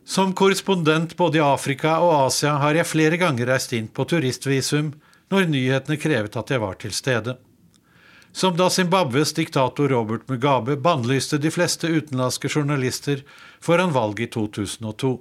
[0.05, 4.93] Som korrespondent både i Afrika og Asia har jeg flere ganger reist inn på turistvisum
[5.33, 7.39] når nyhetene krevet at jeg var til stede
[8.35, 13.23] som da Zimbabwes diktator Robert Mugabe bannlyste de fleste utenlandske journalister
[13.61, 15.21] foran valget i 2002.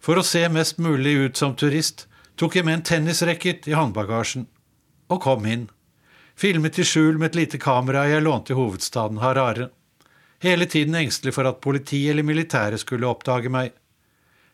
[0.00, 2.04] For å se mest mulig ut som turist
[2.36, 4.44] tok jeg med en tennisracket i håndbagasjen,
[5.08, 5.70] og kom inn.
[6.36, 9.70] Filmet i skjul med et lite kamera jeg lånte i hovedstaden Harare.
[10.44, 13.72] Hele tiden engstelig for at politi eller militære skulle oppdage meg.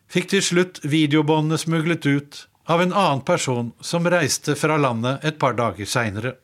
[0.07, 5.43] Fikk til slutt videobåndene smuglet ut av en annen person som reiste fra landet et
[5.43, 6.39] par dager seinere.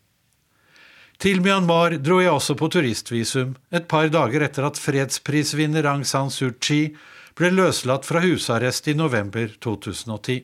[1.22, 6.32] Til Myanmar dro jeg også på turistvisum et par dager etter at fredsprisvinner Aung San
[6.32, 6.94] Suu Kyi
[7.38, 10.42] ble løslatt fra husarrest i november 2010.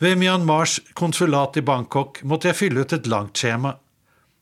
[0.00, 3.74] Ved Myanmars konsulat i Bangkok måtte jeg fylle ut et langt skjema,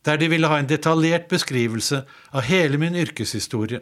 [0.06, 3.80] der de ville ha en detaljert beskrivelse av hele min yrkeshistorie.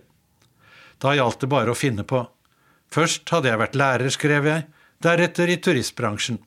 [0.98, 2.22] Da gjaldt det bare å finne på.
[2.92, 4.66] Først hadde jeg vært lærer, skrev jeg,
[5.04, 6.40] deretter i turistbransjen.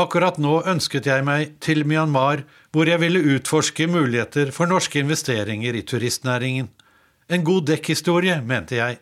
[0.00, 5.76] Akkurat nå ønsket jeg meg til Myanmar, hvor jeg ville utforske muligheter for norske investeringer
[5.76, 6.70] i turistnæringen.
[7.28, 8.96] En god dekkhistorie, mente jeg.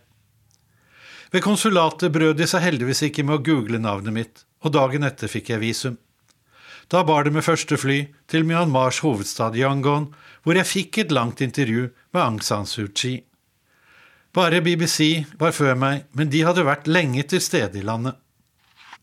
[1.31, 5.31] Ved konsulatet brød de seg heldigvis ikke med å google navnet mitt, og dagen etter
[5.31, 5.99] fikk jeg visum.
[6.91, 7.99] Da bar det med første fly
[8.33, 10.09] til Myanmars hovedstad Yangon,
[10.43, 13.21] hvor jeg fikk et langt intervju med Aung San Suu Kyi.
[14.35, 18.17] Bare BBC var før meg, men de hadde vært lenge til stede i landet.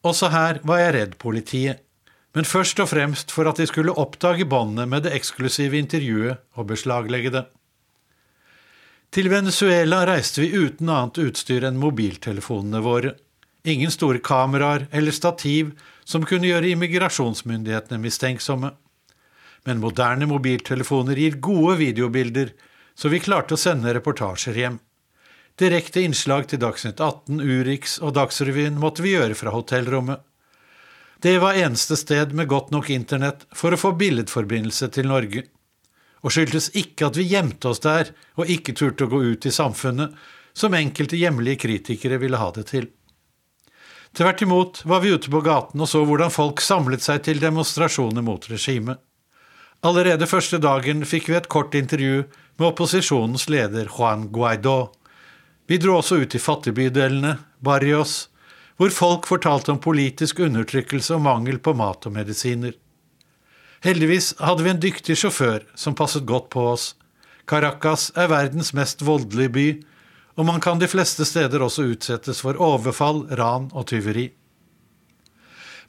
[0.05, 1.84] Også her var jeg redd politiet,
[2.35, 6.67] men først og fremst for at de skulle oppdage båndene med det eksklusive intervjuet og
[6.71, 7.45] beslaglegge det.
[9.15, 13.13] Til Venezuela reiste vi uten annet utstyr enn mobiltelefonene våre.
[13.63, 15.71] Ingen store kameraer eller stativ
[16.03, 18.73] som kunne gjøre immigrasjonsmyndighetene mistenksomme.
[19.65, 22.51] Men moderne mobiltelefoner gir gode videobilder,
[22.95, 24.77] så vi klarte å sende reportasjer hjem.
[25.55, 30.19] Direkte innslag til Dagsnytt 18, Urix og Dagsrevyen måtte vi gjøre fra hotellrommet.
[31.25, 35.41] Det var eneste sted med godt nok internett for å få billedforbindelse til Norge.
[36.21, 39.53] Og skyldtes ikke at vi gjemte oss der og ikke turte å gå ut i
[39.55, 40.11] samfunnet,
[40.53, 42.85] som enkelte hjemlige kritikere ville ha det til.
[44.13, 48.21] Tvert imot var vi ute på gaten og så hvordan folk samlet seg til demonstrasjoner
[48.21, 49.01] mot regimet.
[49.81, 52.21] Allerede første dagen fikk vi et kort intervju
[52.59, 54.93] med opposisjonens leder Juan Guaidó.
[55.65, 58.27] Vi dro også ut i fattigbydelene, Barrios,
[58.77, 62.75] hvor folk fortalte om politisk undertrykkelse og mangel på mat og medisiner.
[63.85, 66.93] Heldigvis hadde vi en dyktig sjåfør som passet godt på oss.
[67.47, 69.67] Caracas er verdens mest voldelige by,
[70.35, 74.31] og man kan de fleste steder også utsettes for overfall, ran og tyveri.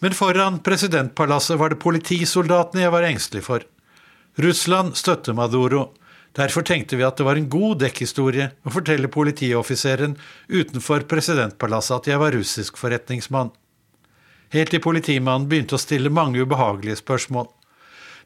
[0.05, 3.65] Men foran presidentpalasset var det politisoldatene jeg var engstelig for.
[4.45, 5.95] Russland støtter Maduro.
[6.37, 10.19] Derfor tenkte vi at det var en god dekkhistorie å fortelle politioffiseren
[10.53, 13.55] utenfor presidentpalasset at jeg var russisk forretningsmann.
[14.53, 17.49] Helt til politimannen begynte å stille mange ubehagelige spørsmål.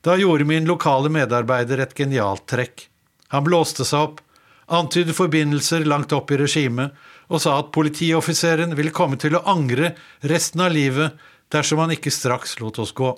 [0.03, 2.89] Da gjorde min lokale medarbeider et genialt trekk.
[3.31, 4.21] Han blåste seg opp,
[4.67, 6.97] antydet forbindelser langt opp i regimet,
[7.31, 9.93] og sa at politioffiseren ville komme til å angre
[10.27, 11.15] resten av livet
[11.53, 13.13] dersom han ikke straks lot oss gå.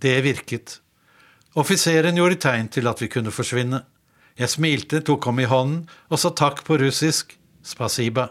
[0.00, 0.76] Det virket.
[1.60, 3.80] Offiseren gjorde tegn til at vi kunne forsvinne.
[4.38, 8.30] Jeg smilte, tok ham i hånden og sa takk på russisk, spasiba.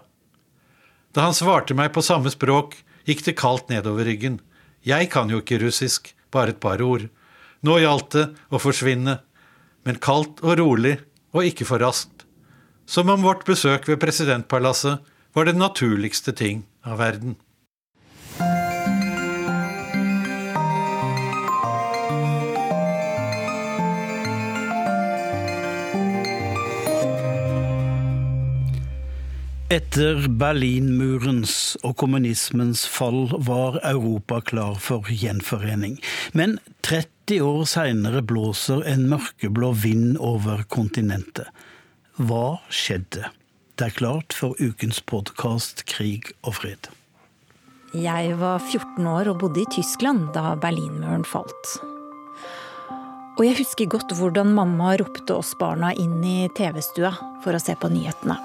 [1.13, 2.77] Da han svarte meg på samme språk,
[3.09, 4.39] gikk det kaldt nedover ryggen.
[4.85, 7.09] Jeg kan jo ikke russisk, bare et par ord.
[7.65, 9.19] Nå gjaldt det å forsvinne,
[9.83, 10.99] men kaldt og rolig,
[11.33, 12.25] og ikke for raskt.
[12.89, 15.03] Som om vårt besøk ved presidentpalasset
[15.35, 17.35] var den naturligste ting av verden.
[29.69, 35.99] Etter Berlinmurens og kommunismens fall var Europa klar for gjenforening.
[36.33, 41.51] Men 30 år seinere blåser en mørkeblå vind over kontinentet.
[42.17, 43.29] Hva skjedde?
[43.77, 46.89] Det er klart for ukens podkast Krig og fred.
[47.93, 51.75] Jeg var 14 år og bodde i Tyskland da Berlinmuren falt.
[53.37, 57.13] Og jeg husker godt hvordan mamma ropte oss barna inn i TV-stua
[57.45, 58.41] for å se på nyhetene.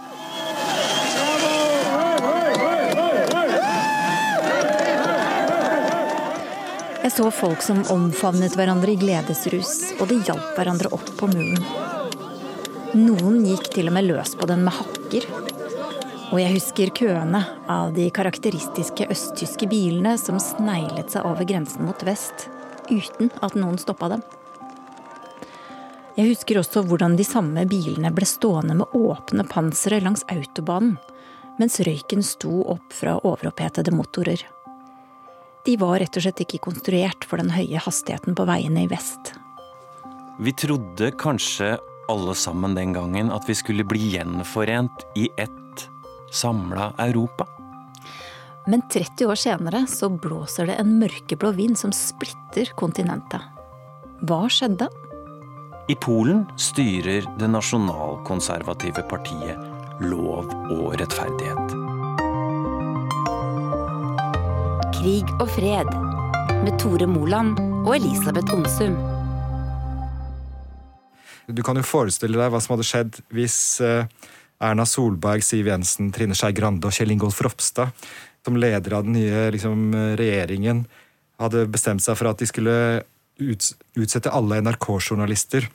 [7.05, 11.61] Jeg så folk som omfavnet hverandre i gledesrus, og de hjalp hverandre opp på muren.
[12.97, 15.27] Noen gikk til og med løs på den med hakker.
[16.31, 22.07] Og jeg husker køene av de karakteristiske østtyske bilene som sneglet seg over grensen mot
[22.09, 22.49] vest,
[22.89, 24.25] uten at noen stoppa dem.
[26.17, 30.97] Jeg husker også hvordan de samme bilene ble stående med åpne pansere langs autobanen,
[31.61, 34.49] mens røyken sto opp fra overopphetede motorer.
[35.65, 39.33] De var rett og slett ikke konstruert for den høye hastigheten på veiene i vest.
[40.37, 41.77] Vi trodde kanskje
[42.13, 45.87] alle sammen den gangen at vi skulle bli gjenforent i ett
[46.35, 47.47] samla Europa.
[48.67, 53.41] Men 30 år senere så blåser det en mørkeblå vind som splitter kontinentet.
[54.25, 54.89] Hva skjedde?
[55.89, 59.71] I Polen styrer det nasjonalkonservative partiet
[60.03, 61.84] Lov og rettferdighet.
[65.05, 65.89] Krig og fred
[66.65, 68.95] med Tore Moland og Elisabeth Onsum.
[71.45, 74.09] Du kan jo forestille deg hva som hadde skjedd hvis eh,
[74.65, 77.93] Erna Solberg, Siv Jensen, Trine Skei Grande og Kjell Ingolf Ropstad,
[78.49, 80.87] som leder av den nye liksom, regjeringen,
[81.37, 82.79] hadde bestemt seg for at de skulle
[83.45, 85.69] utsette alle NRK-journalister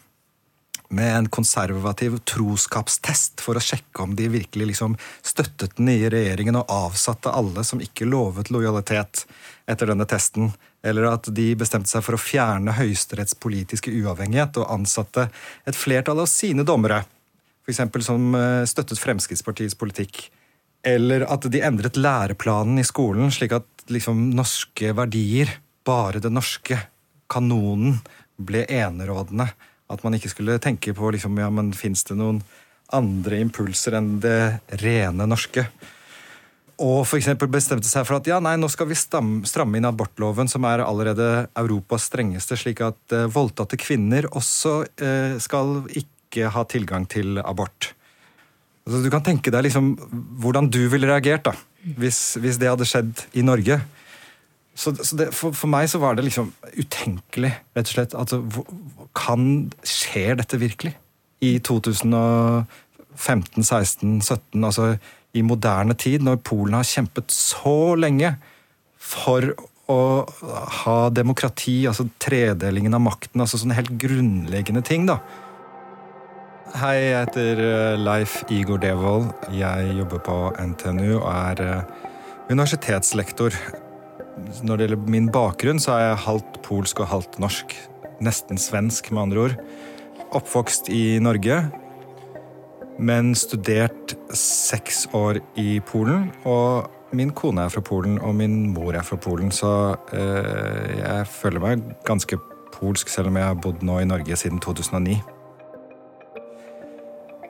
[0.90, 6.58] med en konservativ troskapstest for å sjekke om de virkelig liksom støttet den nye regjeringen
[6.58, 9.26] og avsatte alle som ikke lovet lojalitet
[9.70, 10.50] etter denne testen.
[10.82, 15.28] Eller at de bestemte seg for å fjerne Høyesteretts politiske uavhengighet og ansatte
[15.68, 17.04] et flertall av sine dommere,
[17.68, 17.84] f.eks.
[18.06, 20.24] som eh, støttet Fremskrittspartiets politikk.
[20.82, 25.52] Eller at de endret læreplanen i skolen, slik at liksom norske verdier,
[25.86, 26.80] bare det norske,
[27.30, 28.00] kanonen,
[28.40, 29.50] ble enerådende
[29.90, 32.44] at man ikke skulle tenke på liksom, ja, men fins det noen
[32.94, 34.40] andre impulser enn det
[34.82, 35.66] rene norske.
[36.80, 37.20] Og for
[37.52, 41.50] bestemte seg for at ja, nei, nå skal vi stramme inn abortloven, som er allerede
[41.60, 47.92] Europas strengeste, slik at eh, voldtatte kvinner også eh, skal ikke ha tilgang til abort.
[48.88, 49.92] Altså, du kan tenke deg liksom,
[50.40, 51.56] hvordan du ville reagert da,
[52.00, 53.82] hvis, hvis det hadde skjedd i Norge.
[54.80, 58.14] Så, så det, for, for, meg så var det liksom utenkelig, rett og slett.
[58.16, 58.40] Altså,
[59.18, 60.94] kan Skjer dette virkelig?
[61.44, 64.94] I 2015, 16, 17, altså
[65.36, 68.34] i moderne tid, når Polen har kjempet så lenge
[69.00, 69.52] for
[69.90, 70.00] å
[70.84, 75.20] ha demokrati, altså tredelingen av makten, altså sånne helt grunnleggende ting, da.
[76.80, 79.32] Hei, jeg heter eh, Leif Igor Devold.
[79.58, 82.10] Jeg jobber på NTNU og er eh,
[82.52, 83.56] universitetslektor
[84.64, 87.76] når det gjelder min bakgrunn, så er jeg halvt polsk og halvt norsk.
[88.24, 89.58] Nesten svensk, med andre ord.
[90.36, 91.62] Oppvokst i Norge,
[93.00, 96.30] men studert seks år i Polen.
[96.46, 101.26] Og Min kone er fra Polen, og min mor er fra Polen, så eh, jeg
[101.26, 102.38] føler meg ganske
[102.76, 105.18] polsk, selv om jeg har bodd nå i Norge siden 2009.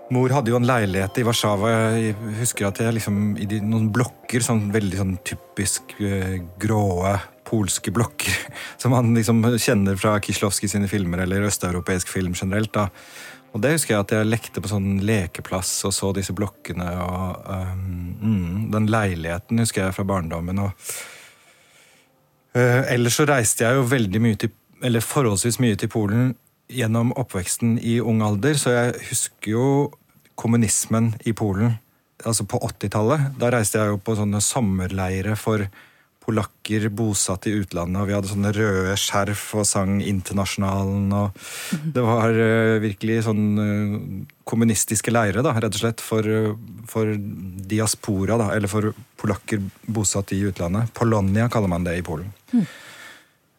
[0.09, 1.71] Mor hadde jo en leilighet i Warszawa.
[1.93, 7.13] Jeg husker at jeg liksom i de, noen blokker, sånn veldig sånn typisk uh, gråe
[7.49, 8.33] polske blokker,
[8.81, 12.73] som man liksom kjenner fra Kieslowski sine filmer eller østeuropeisk film generelt.
[12.73, 12.89] da.
[13.53, 16.89] Og det husker jeg at jeg lekte på sånn lekeplass og så disse blokkene.
[17.05, 20.65] og um, mm, Den leiligheten husker jeg fra barndommen.
[20.65, 20.73] og
[22.57, 24.53] uh, Ellers så reiste jeg jo veldig mye til,
[24.85, 26.33] eller forholdsvis mye til Polen
[26.69, 29.65] gjennom oppveksten i ung alder, så jeg husker jo
[30.39, 31.77] kommunismen i Polen.
[32.27, 33.29] Altså på 80-tallet.
[33.39, 35.67] Da reiste jeg jo på sånne sommerleire for
[36.29, 41.07] polakker bosatt i utlandet, og vi hadde sånne røde skjerf og sang Internasjonalen.
[41.15, 41.39] og
[41.95, 43.95] Det var uh, virkelig sånn uh,
[44.49, 46.53] kommunistiske leire, da, rett og slett, for, uh,
[46.91, 47.15] for
[47.71, 50.93] diaspora, da, eller for polakker bosatt i utlandet.
[50.97, 52.29] Polonia kaller man det i Polen.
[52.53, 52.67] Mm.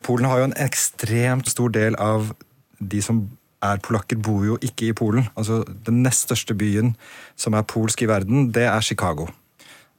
[0.06, 2.30] Polen har jo en ekstremt stor del av
[2.78, 3.24] de som
[3.64, 5.28] er polakker, bor jo ikke i Polen.
[5.36, 6.94] Altså, Den nest største byen
[7.36, 9.28] som er polsk i verden, det er Chicago.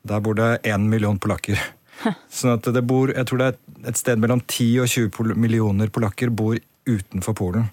[0.07, 1.59] Der bor det én million polakker.
[2.29, 5.89] Sånn at det bor, Jeg tror det er et sted mellom 10 og 20 millioner
[5.89, 6.57] polakker bor
[6.89, 7.69] utenfor Polen.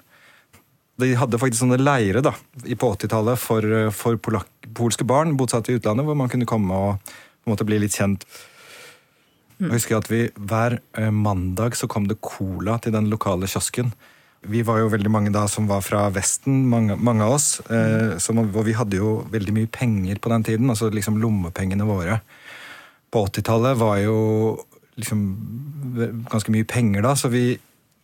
[0.99, 3.65] De hadde faktisk sånne leire da, på 80-tallet for,
[3.95, 7.67] for polak, polske barn bosatt i utlandet, hvor man kunne komme og på en måte
[7.69, 8.27] bli litt kjent.
[9.59, 13.93] Jeg husker at vi Hver eh, mandag så kom det cola til den lokale kiosken.
[14.47, 17.49] Vi var jo veldig mange da som var fra Vesten, mange, mange av oss.
[17.67, 21.89] Eh, som, og vi hadde jo veldig mye penger på den tiden, altså liksom lommepengene
[21.89, 22.21] våre
[23.11, 24.19] på 80-tallet var jo
[24.99, 25.25] liksom
[26.29, 27.57] ganske mye penger da, så vi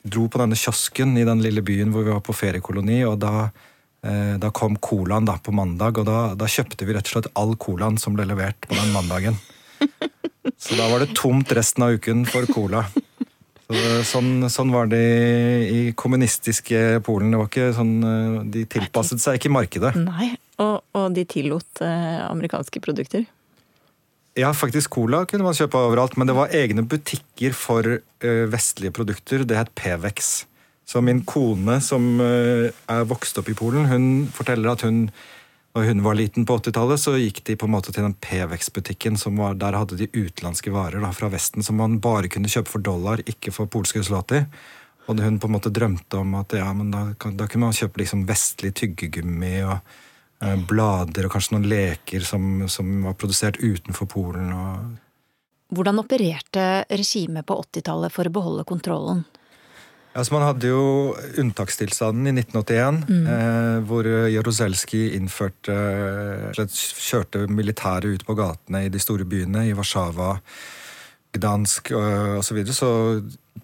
[0.05, 3.49] dro på denne kiosken i den lille byen hvor vi var på feriekoloni, og da,
[4.05, 7.32] eh, da kom colaen da på mandag, og da, da, kjøpte vi rett og slett
[7.41, 9.41] all colaen som ble levert på den mandagen.
[10.61, 12.85] Så da var det tomt resten av uken for cola.
[13.74, 15.02] Så, sånn, sånn, var det
[15.66, 17.32] i kommunistiske Polen.
[17.32, 19.94] Det var ikke sånn, eh, De tilpasset seg ikke markedet.
[19.98, 23.26] Nei, og, og de tillot eh, amerikanske produkter?
[24.38, 27.86] Ja, faktisk cola kunne man kjøpe overalt, men det var egne butikker for
[28.50, 29.44] vestlige produkter.
[29.46, 30.32] Det het Pevex.
[30.90, 35.04] Så min kone, som er vokst opp i Polen, hun forteller at hun
[35.74, 39.18] når hun var liten på 80-tallet, så gikk de på en måte til den Pevex-butikken.
[39.58, 43.24] Der hadde de utenlandske varer da, fra Vesten som man bare kunne kjøpe for dollar,
[43.26, 44.44] ikke for polske zloty.
[45.10, 48.00] Og hun på en måte drømte om at ja, men da, da kunne man kjøpe
[48.00, 49.82] liksom vestlig tyggegummi og
[50.44, 54.50] Eh, blader og kanskje noen leker som, som var produsert utenfor Polen.
[55.74, 59.24] Hvordan opererte regimet på 80-tallet for å beholde kontrollen?
[60.14, 60.82] Altså man hadde jo
[61.42, 63.24] unntakstilstanden i 1981, mm.
[63.34, 69.74] eh, hvor Jaruzelskij innførte eh, Kjørte militæret ut på gatene i de store byene, i
[69.74, 70.36] Warszawa,
[71.34, 72.42] Gdansk osv.
[72.46, 72.76] Så, videre.
[72.78, 72.90] så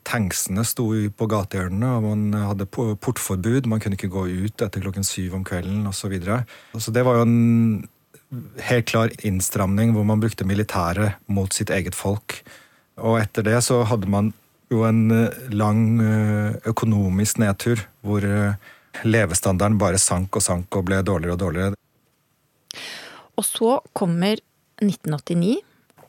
[0.06, 3.68] tanksene sto på gatehjørnene, og man hadde portforbud.
[3.70, 6.00] Man kunne ikke gå ut etter klokken syv om kvelden osv.
[6.00, 6.40] Så, videre.
[6.78, 7.88] så det var jo en
[8.66, 12.40] helt klar innstramning hvor man brukte militæret mot sitt eget folk.
[13.00, 14.32] Og etter det så hadde man
[14.70, 18.58] jo en eh, lang eh, økonomisk nedtur, hvor eh,
[19.04, 21.78] levestandarden bare sank og sank og ble dårligere og dårligere.
[23.38, 24.42] Og så kommer
[24.80, 25.58] 1989,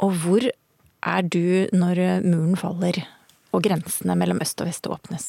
[0.02, 3.04] og hvor er du når muren faller?
[3.52, 5.26] og grensene mellom øst og vest åpnes?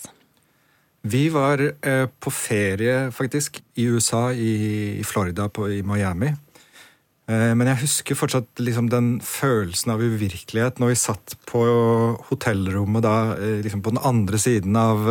[1.02, 1.58] Vi var
[2.22, 6.28] på ferie, faktisk, i USA, i, Florida, i Miami.
[7.30, 11.62] Eh, men jeg husker fortsatt liksom, den følelsen av uvirkelighet når vi satt på
[12.30, 15.06] hotellrommet da, eh, liksom på den andre siden av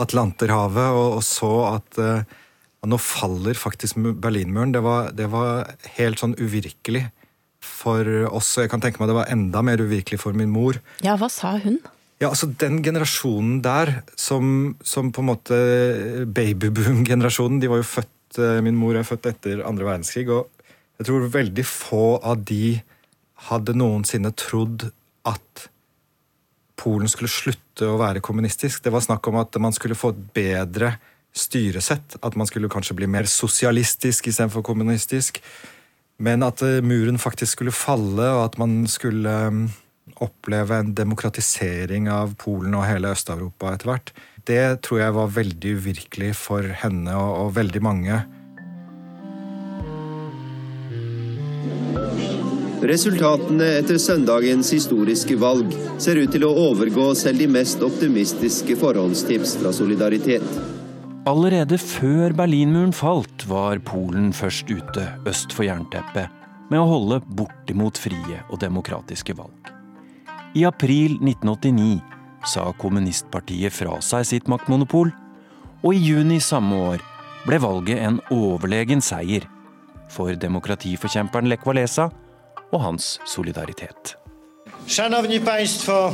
[0.00, 2.02] Atlanterhavet og, og så at
[2.80, 4.72] nå faller faktisk Berlinmuren.
[4.72, 7.10] Det var, det var helt sånn uvirkelig
[7.60, 8.54] for oss.
[8.56, 10.80] Jeg kan tenke meg det var enda mer uvirkelig for min mor.
[11.04, 11.76] Ja, hva sa hun?
[12.20, 15.58] Ja, altså Den generasjonen der, som, som på en måte
[16.28, 20.50] babyboom-generasjonen De var jo født eh, Min mor er født etter andre verdenskrig, og
[21.00, 22.76] jeg tror veldig få av de
[23.48, 24.90] hadde noensinne trodd
[25.28, 25.68] at
[26.80, 28.82] Polen skulle slutte å være kommunistisk.
[28.84, 30.94] Det var snakk om at man skulle få et bedre
[31.36, 32.16] styresett.
[32.24, 35.42] At man skulle kanskje bli mer sosialistisk istedenfor kommunistisk.
[36.20, 39.34] Men at eh, muren faktisk skulle falle, og at man skulle
[40.20, 44.12] oppleve en demokratisering av Polen og hele Øst-Europa etter hvert,
[44.48, 48.20] det tror jeg var veldig uvirkelig for henne og, og veldig mange.
[52.80, 59.58] Resultatene etter søndagens historiske valg ser ut til å overgå selv de mest optimistiske forhåndstips
[59.60, 60.46] fra Solidaritet.
[61.28, 66.32] Allerede før Berlinmuren falt, var Polen først ute øst for jernteppet
[66.72, 69.70] med å holde bortimot frie og demokratiske valg.
[70.56, 72.00] I april 1989
[72.48, 75.12] sa kommunistpartiet fra seg sitt maktmonopol,
[75.84, 77.04] og i juni samme år
[77.44, 79.44] ble valget en overlegen seier
[80.10, 82.08] for demokratiforkjemperen Lech Walesa
[82.72, 84.16] og hans solidaritet.
[84.86, 86.12] Szanowni Państwo,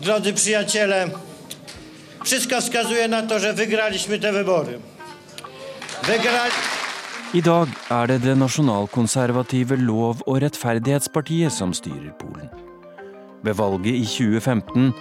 [0.00, 1.10] drodzy przyjaciele,
[2.24, 4.78] wszystko wskazuje na to, że wygraliśmy te wybory.
[6.02, 6.52] Wygrali...
[7.34, 12.48] I dag er det det nasjonalkonservative Lov- og rettferdighetspartiet som styrer Polen.
[13.44, 14.92] Ved valget i 2015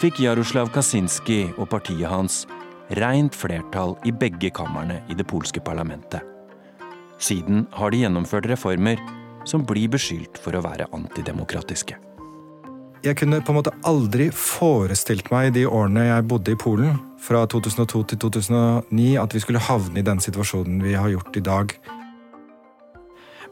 [0.00, 2.46] fikk Jaroslav Kaczynski og partiet hans
[2.90, 6.35] rent flertall i begge kamrene i det polske parlamentet.
[7.18, 9.00] Siden har de gjennomført reformer
[9.48, 11.96] som blir beskyldt for å være antidemokratiske.
[13.04, 16.96] Jeg kunne på en måte aldri forestilt meg i de årene jeg bodde i Polen,
[17.22, 21.44] fra 2002 til 2009, at vi skulle havne i den situasjonen vi har gjort i
[21.44, 21.74] dag.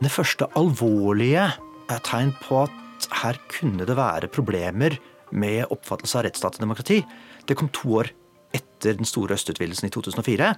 [0.02, 1.46] Det første alvorlige
[1.92, 4.98] er tegn på at her kunne det være problemer
[5.34, 7.00] med oppfattelse av rettsstat og demokrati.
[7.46, 8.10] Det kom to år
[8.54, 10.54] etter den store østutvidelsen i 2004.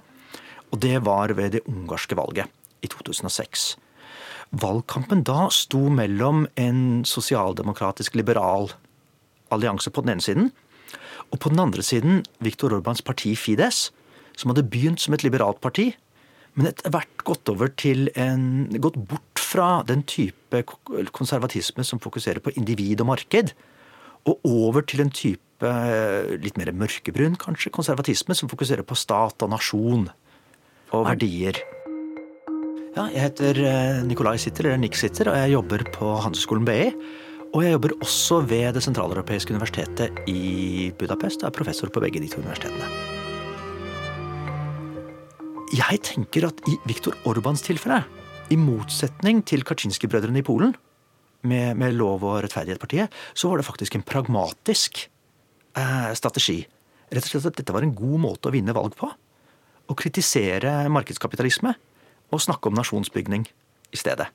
[0.73, 2.49] Og det var ved det ungarske valget
[2.81, 3.75] i 2006.
[4.57, 8.71] Valgkampen da sto mellom en sosialdemokratisk liberal
[9.51, 10.51] allianse på den ene siden,
[11.31, 13.89] og på den andre siden Viktor Orbans parti Fides,
[14.37, 15.91] som hadde begynt som et liberalt parti,
[16.57, 20.63] men etter hvert gått over til en gått bort fra den type
[21.15, 23.53] konservatisme som fokuserer på individ og marked,
[24.27, 25.73] og over til en type
[26.41, 30.07] litt mer mørkebrun, kanskje, konservatisme som fokuserer på stat og nasjon
[30.95, 31.59] og verdier.
[32.97, 33.57] Ja, jeg heter
[34.07, 36.87] Nikolai Sitter, eller Nick Sitter, og jeg jobber på Handelshøyskolen BI.
[37.53, 41.43] Og jeg jobber også ved Det sentraleuropeiske universitetet i Budapest.
[41.43, 42.87] Jeg er professor på begge de to universitetene.
[45.77, 47.99] Jeg tenker at i Viktor Orbans tilfelle,
[48.49, 50.73] i motsetning til Kaczynski-brødrene i Polen,
[51.45, 55.03] med, med Lov- og rettferdighetspartiet, så var det faktisk en pragmatisk
[55.77, 56.63] eh, strategi.
[57.13, 59.11] Rett og slett at dette var en god måte å vinne valg på.
[59.85, 61.75] Å kritisere markedskapitalisme
[62.33, 63.45] og snakke om nasjonsbygning
[63.93, 64.27] i stedet.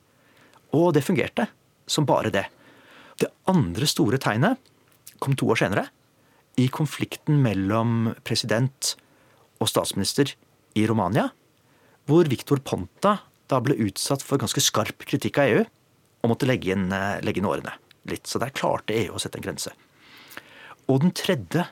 [0.73, 1.49] Og det fungerte
[1.87, 2.47] som bare det.
[3.21, 4.59] Det andre store tegnet
[5.23, 5.87] kom to år senere,
[6.61, 8.95] i konflikten mellom president
[9.63, 10.35] og statsminister
[10.77, 11.31] i Romania,
[12.09, 13.19] hvor Viktor Ponta
[13.49, 16.89] da ble utsatt for ganske skarp kritikk av EU og måtte legge inn,
[17.25, 17.75] legge inn årene
[18.11, 18.27] litt.
[18.29, 19.73] Så der klarte EU å sette en grense.
[20.91, 21.67] Og den tredje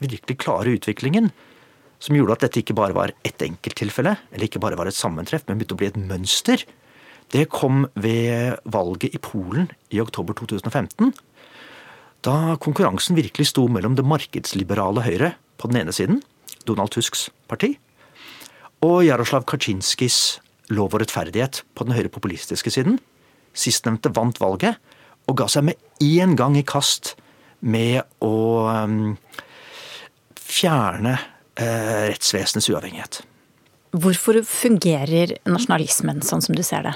[0.00, 1.30] virkelig klare utviklingen,
[2.04, 5.46] som gjorde at dette ikke bare var ett enkelttilfelle, eller ikke bare var et sammentreff,
[5.48, 6.64] men begynte å bli et mønster,
[7.32, 11.14] det kom ved valget i Polen i oktober 2015.
[12.24, 16.20] Da konkurransen virkelig sto mellom det markedsliberale Høyre på den ene siden,
[16.68, 17.74] Donald Tusks parti,
[18.84, 20.38] og Jaroslav Kaczynskis
[20.72, 22.96] Lov og rettferdighet på den høyrepopulistiske siden.
[23.52, 24.78] Sistnevnte vant valget
[25.28, 27.14] og ga seg med én gang i kast
[27.64, 28.36] med å
[28.72, 29.14] um,
[30.40, 31.18] fjerne
[31.58, 33.22] rettsvesenets uavhengighet.
[33.94, 36.94] Hvorfor fungerer nasjonalismen sånn som du ser det?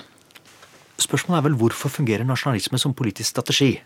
[0.98, 3.76] Spørsmålet er vel hvorfor fungerer nasjonalisme som politisk strategi?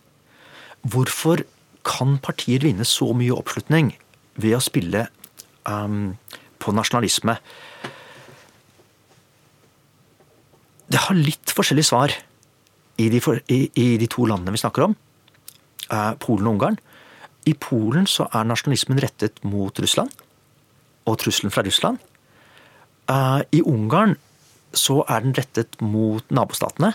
[0.88, 1.44] Hvorfor
[1.84, 3.92] kan partier vinne så mye oppslutning
[4.40, 5.04] ved å spille
[5.68, 6.14] um,
[6.62, 7.36] på nasjonalisme?
[10.88, 12.16] Det har litt forskjellig svar
[13.00, 14.96] i de, for, i, i de to landene vi snakker om,
[15.92, 16.80] uh, Polen og Ungarn.
[17.44, 20.16] I Polen så er nasjonalismen rettet mot Russland
[21.08, 22.00] og trusselen fra Russland.
[23.10, 24.16] Uh, I Ungarn
[24.72, 26.92] så er den rettet mot nabostatene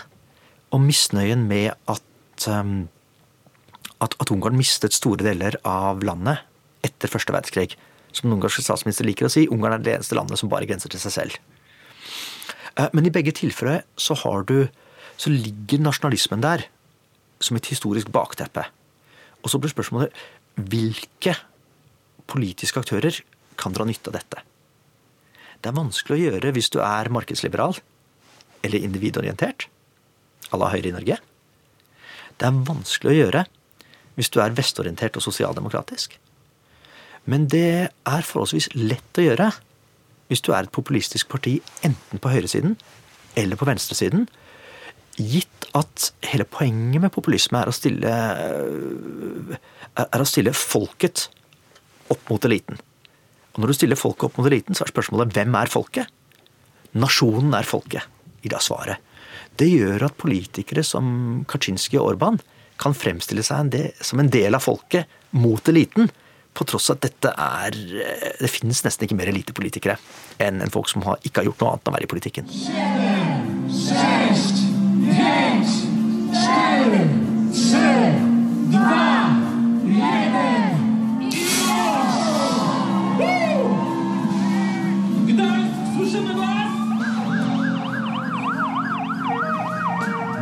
[0.74, 2.88] og misnøyen med at, um,
[4.02, 6.42] at, at Ungarn mistet store deler av landet
[6.86, 7.76] etter første verdenskrig.
[8.12, 10.90] Som den ungarske statsminister liker å si, Ungarn er det eneste landet som bare grenser
[10.92, 11.38] til seg selv.
[12.94, 14.14] Men i begge tilfeller så,
[14.46, 14.68] du,
[15.18, 16.64] så ligger nasjonalismen der
[17.42, 18.64] som et historisk bakteppe.
[19.42, 20.14] Og så blir spørsmålet
[20.58, 21.34] hvilke
[22.30, 23.18] politiske aktører
[23.58, 24.44] kan dra nytte av dette?
[25.58, 27.78] Det er vanskelig å gjøre hvis du er markedsliberal
[28.66, 29.66] eller individorientert,
[30.50, 31.18] à la Høyre i Norge.
[32.38, 33.44] Det er vanskelig å gjøre
[34.18, 36.16] hvis du er vestorientert og sosialdemokratisk.
[37.28, 39.50] Men det er forholdsvis lett å gjøre
[40.28, 42.76] hvis du er et populistisk parti enten på høyresiden
[43.38, 44.26] eller på venstresiden,
[45.18, 48.12] gitt at hele poenget med populisme er å stille,
[49.98, 51.28] er å stille folket
[52.12, 52.78] opp mot eliten.
[53.58, 56.06] Når du stiller folket opp mot eliten, så er spørsmålet hvem er folket?
[56.98, 58.06] Nasjonen er folket,
[58.46, 59.02] i da svaret.
[59.58, 62.38] Det gjør at politikere som Kaczynski og Orban
[62.78, 66.06] kan fremstille seg en del, som en del av folket mot eliten,
[66.54, 67.74] på tross av at dette er
[68.40, 69.94] Det finnes nesten ikke mer elitepolitikere
[70.42, 72.50] enn en folk som har, ikke har gjort noe annet enn å være i politikken.
[72.50, 74.48] Seks, seks,
[75.18, 75.76] seks,
[76.46, 77.06] seks,
[77.68, 78.26] seks,
[78.72, 79.17] seks,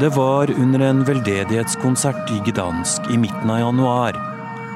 [0.00, 4.18] Det var under en veldedighetskonsert i Gdansk i midten av januar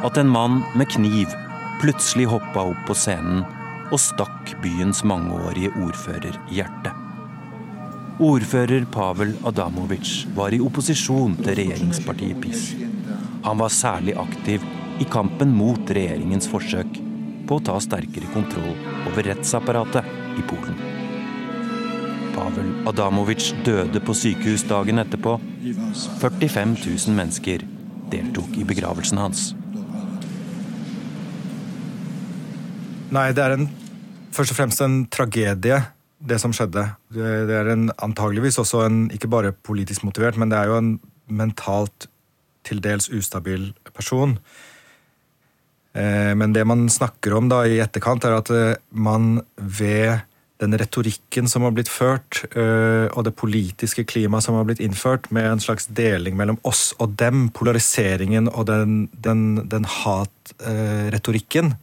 [0.07, 1.35] at en mann med kniv
[1.83, 3.43] plutselig hoppa opp på scenen
[3.91, 6.97] og stakk byens mangeårige ordfører i hjertet.
[8.25, 12.63] Ordfører Pavel Adamovic var i opposisjon til regjeringspartiet PiS.
[13.45, 14.65] Han var særlig aktiv
[15.05, 16.97] i kampen mot regjeringens forsøk
[17.45, 18.73] på å ta sterkere kontroll
[19.11, 20.90] over rettsapparatet i Polen.
[22.41, 25.35] Pavel Adamovic døde på sykehus dagen etterpå.
[26.23, 27.67] 45 000 mennesker
[28.11, 29.51] deltok i begravelsen hans.
[33.13, 33.67] Nei, det er en,
[34.33, 35.83] først og fremst en tragedie,
[36.21, 36.87] det som skjedde.
[37.13, 40.91] Det, er en, antageligvis også en ikke bare politisk motivert, men det er jo en
[41.29, 42.09] mentalt
[42.65, 44.39] til dels ustabil person.
[45.93, 50.23] Eh, men det man snakker om da i etterkant, er at eh, man ved
[50.61, 55.31] den retorikken som har blitt ført, eh, og det politiske klimaet som har blitt innført,
[55.33, 61.75] med en slags deling mellom oss og dem, polariseringen og den, den, den hatretorikken,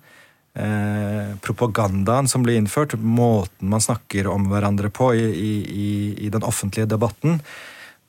[0.54, 5.92] eh, propagandaen som blir innført, måten man snakker om hverandre på i, i,
[6.28, 7.42] i den offentlige debatten,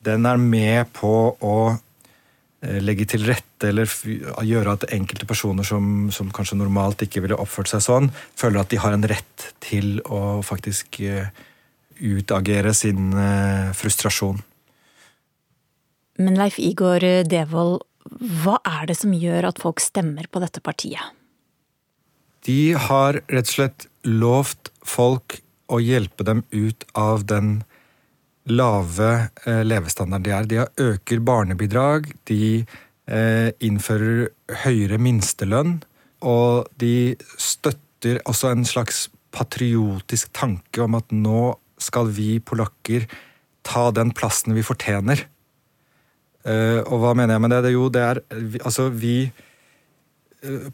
[0.04, 1.56] den er med på å
[2.60, 3.86] legge til rette eller
[4.42, 8.72] gjøre at enkelte personer som, som, kanskje normalt ikke ville oppført seg sånn, føler at
[8.72, 11.30] de har en rett til å faktisk eh,
[12.02, 14.42] utagere sin eh, frustrasjon.
[16.18, 17.84] Men Leif Igor Devold,
[18.42, 21.14] hva er det som gjør at folk stemmer på dette partiet?
[22.46, 25.38] De har rett og slett lovt folk
[25.68, 27.60] å hjelpe dem ut av den
[28.50, 29.08] lave
[29.46, 30.48] eh, levestandard de er.
[30.48, 32.64] De øker barnebidrag, de
[33.08, 34.28] eh, innfører
[34.64, 35.78] høyere minstelønn,
[36.26, 43.06] og de støtter også en slags patriotisk tanke om at nå skal vi polakker
[43.66, 45.26] ta den plassen vi fortjener.
[46.48, 47.62] Eh, og hva mener jeg med det?
[47.66, 48.22] det jo, det er
[48.64, 49.30] Altså, vi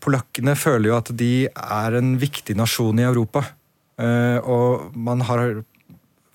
[0.05, 3.41] Polakkene føler jo at de er en viktig nasjon i Europa.
[3.97, 5.63] Og man har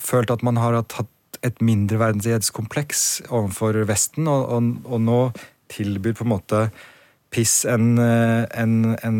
[0.01, 1.11] følt at man har tatt
[1.45, 5.19] et mindreverdighetskompleks overfor Vesten, og, og, og, nå
[5.71, 6.65] tilbyr på en måte
[7.33, 8.75] piss en, en,
[9.05, 9.19] en,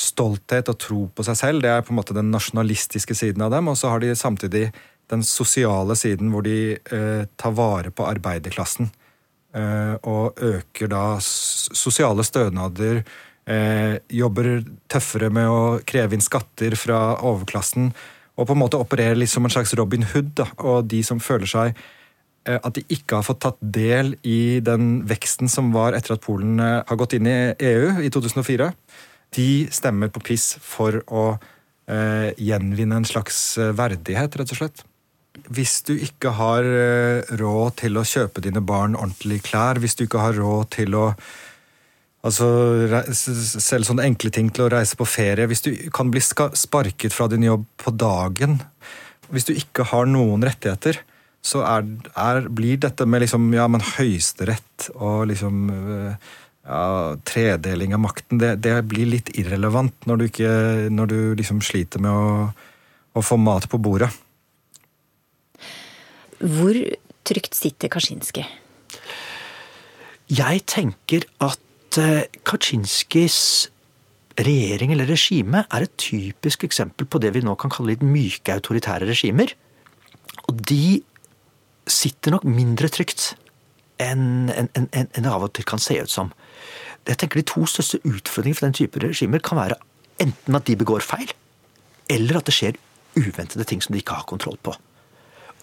[0.00, 1.62] stolthet og tro på seg selv.
[1.64, 3.68] Det er på en måte den nasjonalistiske siden av dem.
[3.68, 4.70] Og så har de samtidig
[5.10, 8.90] den sosiale siden hvor de eh, tar vare på arbeiderklassen.
[9.56, 13.02] Eh, og øker da sosiale stønader,
[13.50, 14.60] eh, jobber
[14.90, 17.90] tøffere med å kreve inn skatter fra overklassen
[18.40, 20.32] og på en måte opererer litt som en slags Robin Hood.
[20.40, 21.74] Da, og de som føler seg
[22.48, 26.24] eh, at de ikke har fått tatt del i den veksten som var etter at
[26.24, 28.70] Polen eh, har gått inn i EU i 2004,
[29.36, 34.86] de stemmer på piss for å eh, gjenvinne en slags eh, verdighet, rett og slett.
[35.46, 36.66] Hvis du ikke har
[37.38, 41.04] råd til å kjøpe dine barn ordentlige klær, hvis du ikke har råd til å
[42.26, 42.46] Altså,
[43.16, 45.48] Selv sånne enkle ting til å reise på ferie.
[45.48, 48.58] Hvis du kan bli sparket fra din jobb på dagen,
[49.30, 51.00] hvis du ikke har noen rettigheter,
[51.40, 51.86] så er,
[52.20, 55.70] er, blir dette med liksom, ja, men høyesterett og liksom
[56.66, 60.52] ja, tredeling av makten, det, det, blir litt irrelevant når du, ikke,
[60.92, 62.50] når du liksom sliter med å,
[63.16, 64.10] å få mat på bordet.
[66.40, 66.76] Hvor
[67.28, 68.44] trygt sitter Kaczynski?
[70.30, 71.60] Jeg tenker at
[71.98, 73.68] Eh, Kaczynskis
[74.38, 78.54] regjering eller regime er et typisk eksempel på det vi nå kan kalle litt myke
[78.54, 79.50] autoritære regimer.
[80.46, 81.00] Og de
[81.90, 83.32] sitter nok mindre trygt
[84.00, 86.30] enn en, en, en, det av og til kan se ut som.
[87.08, 89.80] Jeg tenker De to største utfordringene for den type regimer kan være
[90.22, 91.32] enten at de begår feil,
[92.08, 92.78] eller at det skjer
[93.18, 94.76] uventede ting som de ikke har kontroll på.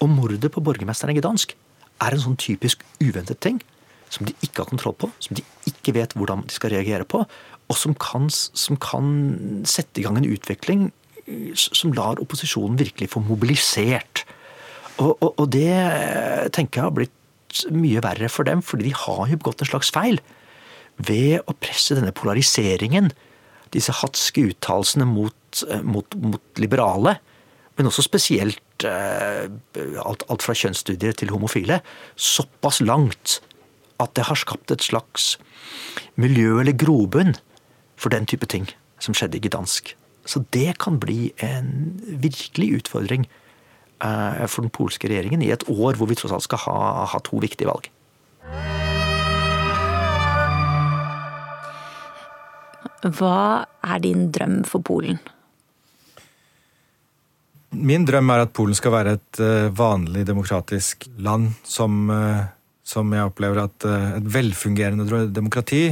[0.03, 1.55] Og mordet på borgermesteren i Gdansk
[2.03, 3.63] er en sånn typisk uventet ting
[4.13, 7.23] som de ikke har kontroll på, som de ikke vet hvordan de skal reagere på,
[7.67, 9.11] og som kan, som kan
[9.67, 10.87] sette i gang en utvikling
[11.25, 14.23] eh, som lar opposisjonen virkelig få mobilisert.
[14.97, 18.97] Og, og, og det eh, tenker jeg har blitt mye verre for dem, fordi de
[18.97, 20.21] har jo begått en slags feil
[20.97, 23.11] ved å presse denne polariseringen,
[23.75, 27.17] disse hatske uttalelsene mot, eh, mot, mot, liberale,
[27.77, 31.79] men også spesielt alt, alt fra kjønnsstudier til homofile,
[32.17, 33.37] såpass langt
[34.01, 35.35] at det har skapt et slags
[36.19, 37.35] miljø eller grobunn
[37.97, 38.67] for den type ting
[39.01, 39.95] som skjedde i Gdansk.
[40.27, 43.27] Så det kan bli en virkelig utfordring
[44.03, 46.79] eh, for den polske regjeringen i et år hvor vi tross alt skal ha,
[47.13, 47.89] ha to viktige valg.
[53.07, 55.19] Hva er din drøm for Polen?
[57.77, 62.47] Min drøm er at Polen skal være et eh, vanlig demokratisk land som, eh,
[62.88, 65.83] som jeg opplever at eh, et velfungerende demokrati,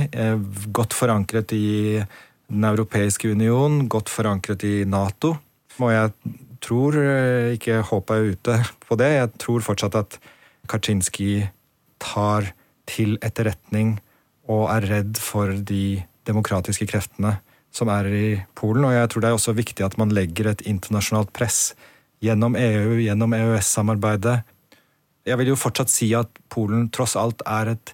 [0.72, 2.02] godt forankret i
[2.46, 5.32] Den europeiske union, godt forankret i Nato.
[5.82, 6.12] Og jeg
[6.62, 6.98] tror
[7.56, 9.08] ikke håpet er ute på det.
[9.16, 10.18] Jeg tror fortsatt at
[10.70, 11.48] Kaczynski
[11.98, 12.52] tar
[12.86, 13.96] til etterretning
[14.46, 17.39] og er redd for de demokratiske kreftene
[17.76, 18.28] som er i
[18.58, 18.86] Polen.
[18.88, 21.74] Og jeg tror det er også viktig at man legger et internasjonalt press
[22.24, 24.39] gjennom EU, gjennom EØS-samarbeidet.
[25.26, 27.94] Jeg vil jo fortsatt si at Polen tross alt er et,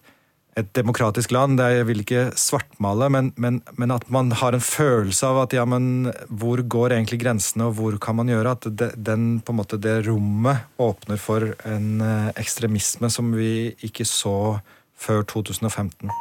[0.60, 1.62] et demokratisk land.
[1.64, 5.56] Er, jeg vil ikke svartmale, men, men, men, at man har en følelse av at
[5.56, 8.58] ja, men hvor går egentlig grensene, og hvor kan man gjøre?
[8.58, 13.72] At det, den, på en måte, det rommet åpner for en eh, ekstremisme som vi
[13.88, 14.60] ikke så
[15.02, 16.12] før 2015.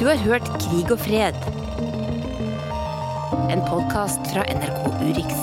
[0.00, 1.36] Du har hørt Krig og fred.
[3.52, 5.42] En podkast fra NRK Urix.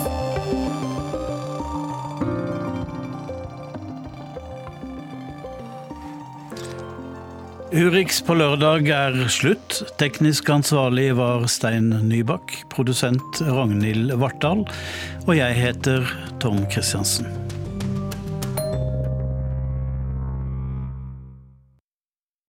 [7.70, 9.78] Urix på lørdag er slutt.
[10.02, 12.64] Teknisk ansvarlig var Stein Nybakk.
[12.74, 14.66] Produsent Ragnhild Vartdal.
[15.28, 16.10] Og jeg heter
[16.42, 17.47] Tom Christiansen.